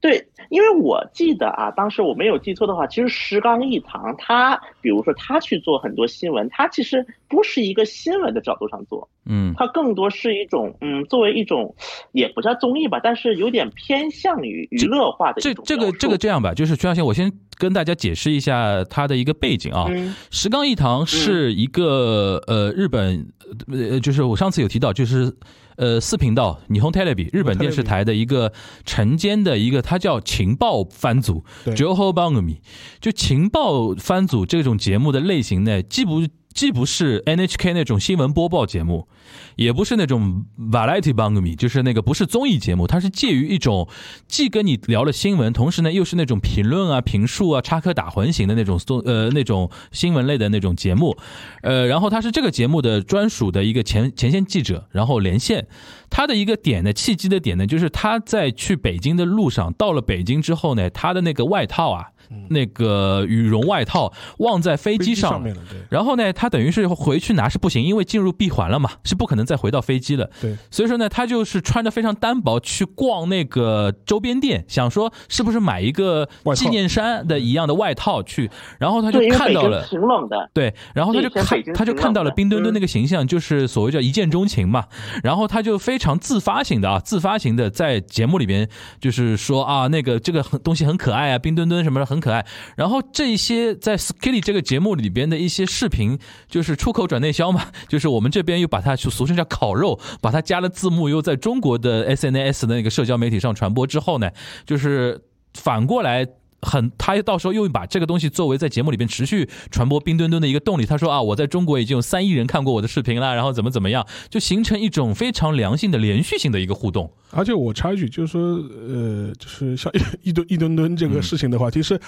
[0.01, 11.75] 对，因为我记得啊，当时我没有记错的话，其实石刚一堂他，比如说他去做很多新闻，他其实不是一个新闻的角度上做，嗯，他更多是一种，嗯，作为一种，
[12.11, 19.87] 也不叫综艺吧，但是有点偏向于娱乐化的这这个这个这样吧，就是徐小仙，我先跟大家解释一下他的一个背景啊，
[20.31, 23.27] 石刚一堂是一个呃日本，
[23.71, 25.33] 呃，就是我上次有提到，就是。
[25.77, 28.53] 呃，四频道，霓虹 Telebi 日本电视台的一个
[28.85, 32.61] 晨间的一个，它叫情报番组 j o h o b a n g m i
[32.99, 39.07] 就情报番组这种节目的类型呢，既不既不是 NHK 那种新闻播报节目。
[39.55, 43.87] 也不是那种 variety b a n g m i 就是那个不是综艺节目，它是介于一种
[44.27, 51.17] 既跟你聊了新闻，同时呢又是那种评论啊、评述啊、插科打诨型的那种综呃那种新闻类的那种节目，
[51.61, 55.67] 呃，然后他是这个节目的专属的一个前前线记者，然后连线，
[56.09, 62.11] 他的一个点呢，契机的点呢，就是他在去北京的路上，到了北京之后呢，他的那个外套啊。
[62.49, 65.53] 那个羽绒外套忘在飞机上了，
[65.89, 70.29] 然后呢，他等于是回去拿是不行，因为进入闭环了嘛，是不可能再回到飞机了。
[70.41, 78.49] 对，所以说呢，他就是穿着非常单薄去逛那个周边店，想说是不是买一个纪念衫的一样的外套去，
[78.79, 84.85] 然后他就看到了，挺冷的，对，然后他就看他就看到了冰墩墩那个形象，就是所谓叫一见钟情嘛，
[85.23, 88.67] 然后他就非常自发型的啊，自发型的在节目里边
[88.99, 92.14] 就是说啊，那个这个很东西很可爱啊，冰墩墩什么的很。
[92.15, 92.45] 很可爱，
[92.77, 104.31] 然后这些在 Skilly 这个节目里边的一些视频，就是出口转内销嘛， 就是我们这边又把它俗称叫烤肉，把它加了字幕，又在中国的 SNS 的那个社交媒体上传播之后呢，
[104.65, 105.21] 就是
[105.53, 106.25] 反过来
[106.65, 110.85] 很，他到时候又把这个东西作为在节目里边持续传播冰墩墩的一个动力。
[110.85, 117.09] 他说啊，我在中国已经有三亿人看过我的视频了，然后怎么怎么样，就形成一种非常良性的连续性的一个互动。
[117.31, 119.91] 而且我插一句，就是说，呃，就是像
[120.23, 121.99] 一吨一吨吨这个事情的话，其实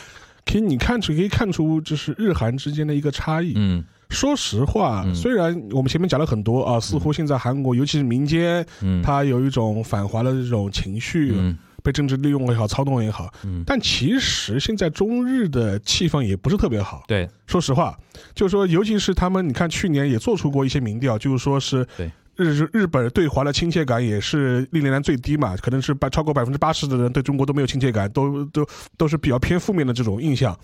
[0.45, 3.53] 可以你看出可以看出，就是日韩之间的一个差异。
[3.55, 11.57] 嗯，说实话，虽然我们前面讲了很多啊，似乎现在韩国，尤其是民间，嗯，它有一种反华的这种情绪，嗯，
[11.87, 17.05] 被政治利用也好，操纵也好，嗯，但其实现在中日的气氛也不是特别好。
[17.07, 17.97] 对，说实话，
[18.35, 22.11] 就是说，尤其是他们，你看去年也做出过一些民调，就是说是对。
[22.35, 30.55] 日日本对华的亲切感也是历年来最低嘛，可能是百超过百分之八十的人对中国都没有亲切感，都都都是比较偏负面的这种印象。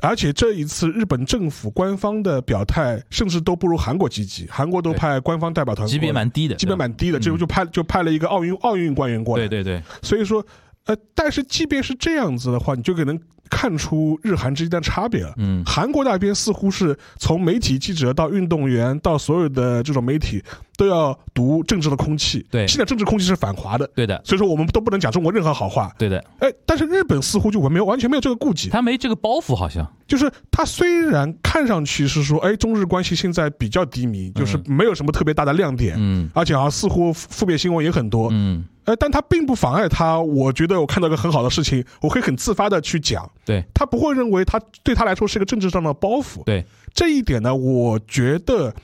[0.00, 10.44] 而且这一次日本政府官方的表态，甚至都不如韩国积极，韩国都派官方代表团，级别蛮低的，级别蛮低的，这后就派就派了一个奥运奥运官员过来，对对对，所以说。
[10.86, 13.18] 呃，但是即便是这样子的话，你就可能
[13.54, 15.32] 看出日韩之间的差别了。
[15.36, 20.42] 嗯，韩国那边似乎是从媒体记者到运动员到所有的这种媒体
[20.76, 22.44] 都要读政治的空气。
[22.50, 23.88] 对，现在政治空气是反华的。
[23.94, 25.94] 对的，所以说我们都不能讲中国任何好话。
[25.96, 26.18] 对的。
[26.40, 35.94] 哎，但是日本似乎就没有完全没有这个顾忌，他没这个包袱，好像就是他虽然看上去是说，哎，中日关系现在比较低迷，就是没有什么特别大的亮点。
[35.96, 38.28] 嗯，而且好像似乎负面新闻也很多。
[38.32, 38.64] 嗯。
[38.84, 40.20] 呃，但他并不妨碍他。
[40.20, 43.30] 我觉得我看到一个很好的事情，我可以很自发的去讲。
[43.44, 46.44] 对他不会认为他对他来说是一个政治上的包袱。
[46.44, 48.74] 对这一点呢，我觉得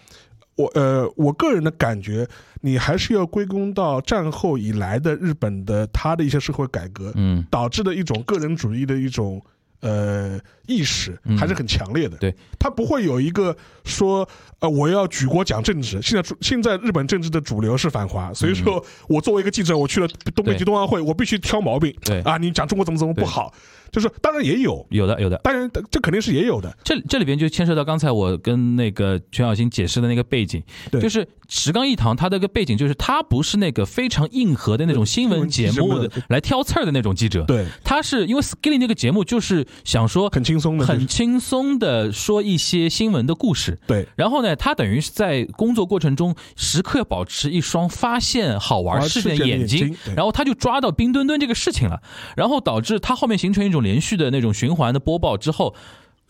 [0.57, 2.27] 我呃，我个人的感觉，
[2.63, 9.41] 你还是要归功到战后以来的日本的他的一些社会改革，嗯，导致的一种个人主义的一种。
[9.81, 12.17] 呃，意识还是很强烈的。
[12.19, 14.29] 对，他不会有一个说，
[14.61, 16.01] 呃，我要举国讲政治。
[16.03, 21.95] 现在现在日本政治的主流是反华，所以说我作为一个记者，我去了东北极冬奥会，我必须挑毛病。
[22.03, 23.53] 对啊，你讲中国怎么怎么不好。
[23.91, 26.77] 就是当然也有，有的有的，当然这肯定是也有的。
[26.85, 52.01] 这这里边就牵涉到刚才我跟那个全小新解释的那个背景，对就是石刚一堂他的个背景就是他不是那个非常硬核的那种新闻节目的来挑刺儿的那种记者，对，他是因为 Skilly 那个节目就是想说很轻松的，很轻松的说一些新闻的故事，对，然后呢，他等于是在工作过程中时刻保持一双发现好玩事的眼睛，然后他就抓到冰墩墩这个事情了，
[52.37, 55.75] 然后导致他后面形成一种连续的那种循环的播报之后。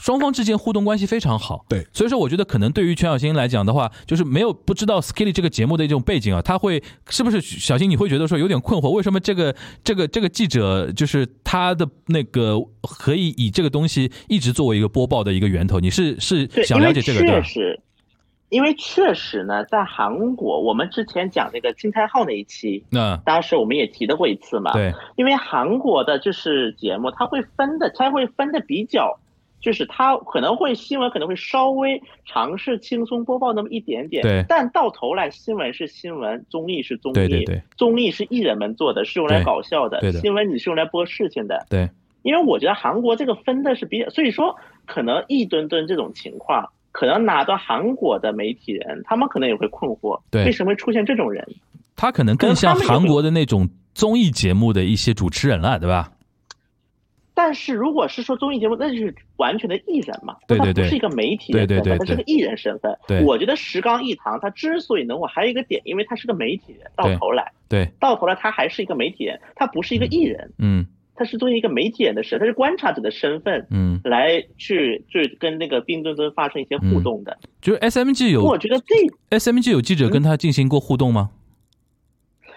[0.02, 15.78] 双方之间互动关系非常好，对所以说我觉得可能对于全小新来讲的话，就是没有不知道 Skilly 这个节目的一种背景啊，他会是不是小新你会觉得说有点困惑，为什么这个这个这个记者就是他的那个可以以这个东西一直作为一个播报的一个源头？
[15.78, 17.40] 你是是，想了解这个对吧？
[17.42, 17.79] 确实，
[18.50, 24.72] 因为确实呢，在韩国，我们之前讲那个金泰浩那一期，那当时我们也提到过一次嘛。
[24.72, 29.18] 对，因为韩国的就是节目，它会分的，它会分的比较，
[29.60, 41.88] 就是它可能会新闻可能会稍微尝试轻松播报那么一点点，对但到头来新闻是新闻，综艺是综艺，对对对综艺是艺人们做的，是用来搞笑的，对的新闻你是用来播事情的，对，
[42.22, 50.44] 因为我觉得韩国这个分的是比较，所以说可能一吨吨这种情况，可能拿到韩国的媒体人，他们可能也会困惑，对。
[50.44, 51.46] 为什么会出现这种人？
[51.96, 56.12] 他可能更像韩国的那种综艺节目的一些主持人了，对吧？
[57.32, 61.98] 但是如果是说综艺节目，那就是完全的艺人嘛，对对对他不是一个媒体人身份，对对对。
[61.98, 62.98] 他是个艺人身份。
[63.06, 63.22] 对。
[63.24, 70.86] 我觉得石刚一堂他之所以能火，还有一个点，因为他是个媒体人，到头来，对，到头来他还是一个媒体人，他不是一个艺人，嗯
[71.20, 73.66] 他是作为一个媒体人的身，他是观察者的身份。
[73.70, 81.32] 嗯，来去去跟那个冰墩墩发生一些互动的，就是 SMG 有我觉得这 SMG 有记者跟他进行过互动吗？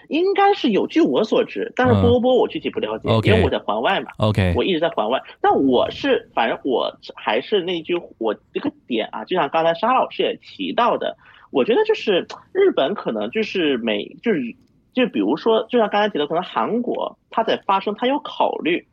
[0.08, 5.20] 应该是有，据我所知，但是嗯波波我具体不了解因为我在环外嘛，OK，我一直在环外。
[5.42, 11.16] 但我是，反正我还是那句，我这个点啊，就像刚才沙老师也提到的，
[11.50, 14.54] 我觉得就是日本可能就是每就是
[14.94, 18.86] 就比如说，就像刚才提到，可能韩国它在发声，它要考虑，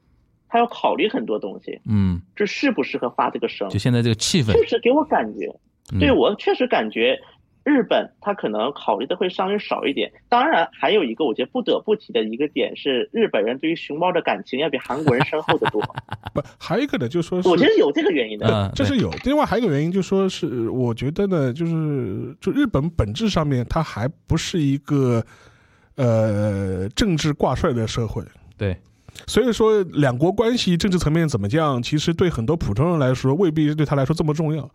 [0.49, 5.45] 它要考虑很多东西，嗯，这适不适合发这个声，就现在这个气氛，确实给我感觉，
[5.93, 7.19] 嗯对我确实感觉
[7.63, 10.11] 日本它可能考虑的会稍微少一点。
[10.27, 15.79] 当然，还有一个我觉得不得不提的一个点是，日本人对于熊猫的感情要比韩国人深厚的多。
[16.33, 18.47] 不，还有一个呢，就是说是我觉得有这个原因的。
[18.47, 19.11] 嗯， 这是有。
[19.25, 25.23] 另外还有一个原因，就说是我觉得呢，就是就日本本质上面，它还不是一个
[25.95, 28.23] 呃政治挂帅的社会。
[28.57, 28.77] 对，
[29.27, 34.69] 所以说，两国关系政治层面怎么样，其实对很多普通人来说，未必对他来说这么重要。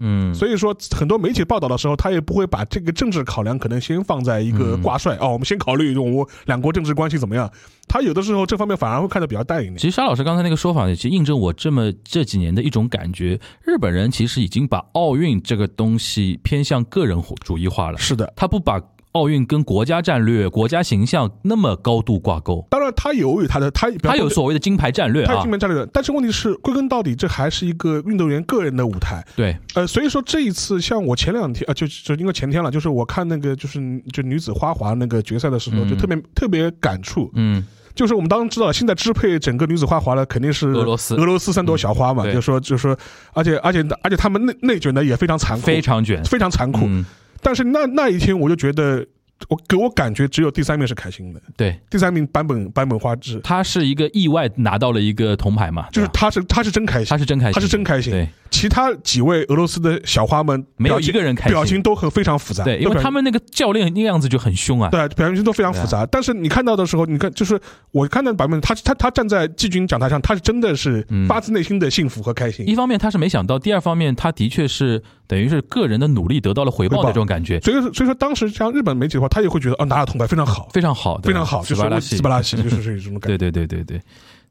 [0.00, 7.50] 嗯，所以说，很多媒体报道的时候，他也不会把这个政治考量可能先放在一个嗯挂帅、哦，我们先考虑我两国政治关系怎么样。
[7.88, 9.76] 他有的时候这方面反而会看得比较淡一点。
[9.76, 18.80] 其实沙老师刚才那个说法，也其实印证我这么这几年的一种感觉，日本人其实已经把奥运这个东西偏向个人主义化了，是的，他不把
[19.12, 25.28] 奥运跟国家战略、国家形象那么高度挂钩，当然他有与他的他他有所谓的金牌战略啊。
[25.28, 29.24] 他有金，牌战略，但是问题是，归根到底，这还是一个运动员个人的舞台。
[29.34, 33.80] 对，呃，所以说这一次，像我前两天啊、呃，就就应该前天了，就是我看那个就是
[34.12, 35.88] 就女子花滑那个决赛的时候，嗯。
[35.88, 37.30] 就特别特别感触。
[37.34, 41.14] 嗯，就是我们当然知道，现在支配整个女子花滑的肯定是俄罗斯。
[41.14, 42.34] 俄罗斯三朵小花嘛，对。
[42.34, 42.96] 就说就说，
[43.32, 46.80] 而且而且而且他们内内卷的也非常残酷，非常卷，非常残酷。
[46.86, 47.04] 嗯，
[47.42, 49.06] 但是那那一天，我就觉得，
[49.48, 57.06] 我给我感觉只有第三名是开心的，对，第三名版本版本花枝，他是一个意外拿到了一个铜牌嘛，就是他是他是真开心。
[57.08, 58.12] 他，是真开心，他是真开心。
[58.12, 58.28] 对。
[58.50, 61.52] 其他几位俄罗斯的小花们没有一个人开心。
[61.52, 62.64] 表情都很非常复杂。
[62.64, 66.06] 对，因为他们那个教练那样子就很凶啊，对表情都非常复杂。
[66.06, 67.60] 但是你看到的时候，你看就是
[67.92, 71.28] 我看到版本，他他他站在季军讲台上，他是真的是嗯。
[71.28, 72.66] 发自内心的幸福和开心。
[72.66, 83.50] 一方面他是没想到，第二方面他的确是等于是个人的努力得到了回报的这种感觉，所以说所以说当时像日本媒体的话，他也会觉得啊拿了铜牌非常好，非常好，非常好，就是斯巴拉西斯巴拉西就是是这种感对觉。
[83.52, 84.02] 对对对对。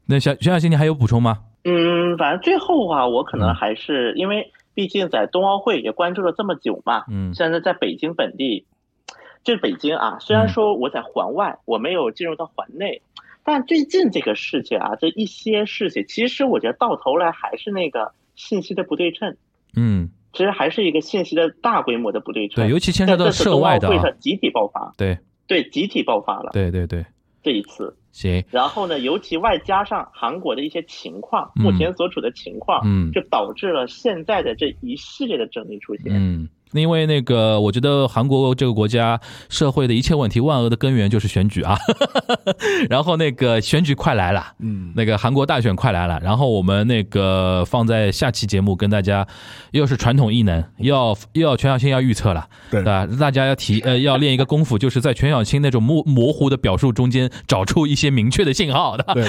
[0.06, 1.40] 那小徐小新，你还有补充吗？
[1.64, 3.54] 嗯，反正最后啊，我可能嗯。
[3.54, 7.34] 还是因为毕竟在冬奥会也关注了这么久嘛，嗯。
[7.34, 8.64] 现在在北京本地，
[9.44, 10.38] 就是北京啊，虽嗯。
[10.38, 13.02] 然说我在环外，我没有进入到环内，
[13.44, 19.36] 但最近这个事情啊，这一些事情，其实我觉得到头来还是那个信息的不对称，
[19.76, 20.08] 嗯，
[20.38, 22.64] 其实还是一个信息的大规模的不对称。
[22.64, 25.18] 对，尤其牵涉到涉外的啊会，上集体爆发，对
[25.48, 27.04] 对，集体爆发了对对对，
[27.42, 27.96] 这一次。
[28.12, 36.12] 行，然后呢，尤其外加上韩国的一些情况，嗯目前所处的情况，嗯就导致了现在的这一系列的争议出现。
[36.14, 41.78] 嗯，因为那个，我觉得韩国这个国家社会的一切问题，万恶的根源就是选举啊。
[42.90, 46.20] 然后那个选举快来了，嗯，那个韩国大选快来了。
[46.22, 49.26] 然后我们那个放在下期节目跟大家，
[49.70, 53.06] 又是传统异能，要又要全小青要预测了，对吧？
[53.18, 59.04] 大家要提呃要练一个功夫，就是在全小青那种模模糊的表述中间找出一些明确的信号的。
[59.14, 59.24] 对，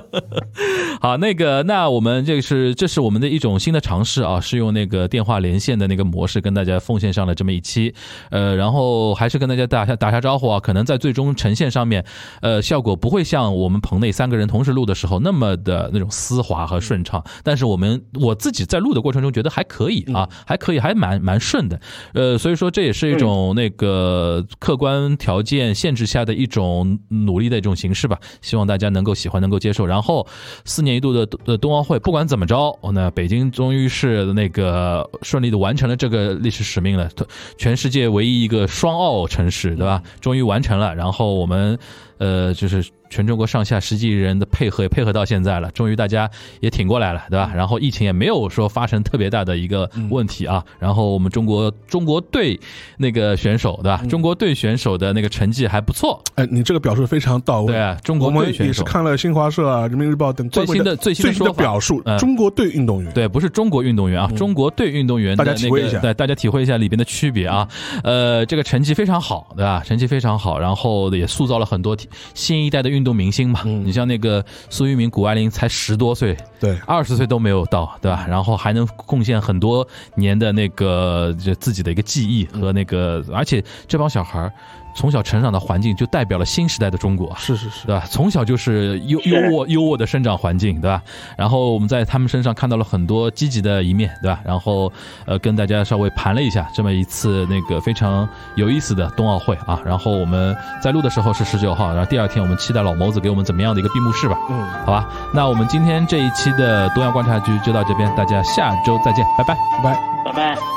[1.00, 6.40] 好，那个那我们这个是这是我们的一种新的尝试啊，是用那个电话连线的那个模式。
[6.46, 7.92] 跟大家奉献上了这么一期，
[8.30, 10.60] 呃，然后还是跟大家打下打下招呼啊。
[10.60, 12.04] 可能在最终呈现上面，
[12.40, 17.20] 呃，效果不会像我们棚内三个人同时录的时候那么的那种丝滑和顺畅。
[17.42, 21.80] 但是我们我自己在录的过程中觉得还可以啊，还可以，还蛮蛮顺的。
[22.14, 28.16] 呃，所以说这也是一种那个客观条件限制下的一种努力的一种形式吧。
[28.40, 29.84] 希望大家能够喜欢，能够接受。
[29.84, 30.24] 然后
[30.64, 36.35] 四年一度的的冬奥会，不管怎么着，那北京终于是那个顺利的完成了这个。
[36.36, 37.10] 历史使命了，
[37.56, 40.02] 全世界唯一一个双奥城市，对吧？
[40.20, 41.78] 终于完成了，然后我们，
[42.18, 42.84] 呃，就是。
[43.08, 46.30] 全中国上下十几亿人的配合也配合到现在了，终于大家
[46.60, 47.52] 也挺过来了，对吧？
[47.54, 50.64] 然后疫情也没有说发生特别大的一个问题啊。
[50.78, 52.58] 然后我们中国中国队
[52.98, 54.02] 那个选手，对吧？
[54.08, 56.22] 中国队选手的那个成绩还不错。
[56.34, 57.72] 哎，你这个表述非常到位。
[57.72, 62.02] 对啊，中国队选手也是看了新华社啊、人民日报等最新的最新的表述。
[62.18, 67.68] 中国队运动员，对，不是中国运动员啊，中国队运动员，大家体会一下，对，大家体会一下里边的区别啊。
[68.02, 69.82] 呃，这个成绩非常好，对吧？
[69.84, 71.96] 成绩非常好，然后也塑造了很多
[72.34, 73.62] 新一代的运动明星嘛。
[73.64, 78.26] 你像那个苏玉明、谷爱凌才十多岁，对，二十岁都没有到，对吧？
[78.28, 84.52] 然后还能贡献很多年的那个就自己的一个记忆和那个，而且这帮小孩儿。
[84.96, 88.04] 从小成长的环境就代表了新时代的中国，是是是，对吧？
[88.10, 91.02] 从小就是优优渥优渥的生长环境，对吧？
[91.36, 94.40] 然后我们在他们身上看到了很多积极的一面，对吧？
[94.42, 94.90] 然后
[95.26, 99.78] 呃，跟大家稍微盘了一下这么一次那个非常有意思的冬奥会啊。
[99.84, 104.38] 然后我们在录的时候是十九号，然后第二天我们期待老谋子给我们怎么样的一个闭幕式吧。
[104.48, 105.06] 嗯，好吧。
[105.34, 110.75] 那我们今天这一期的东亚观察局就到这边，大家下周再见，拜拜，拜拜，拜拜。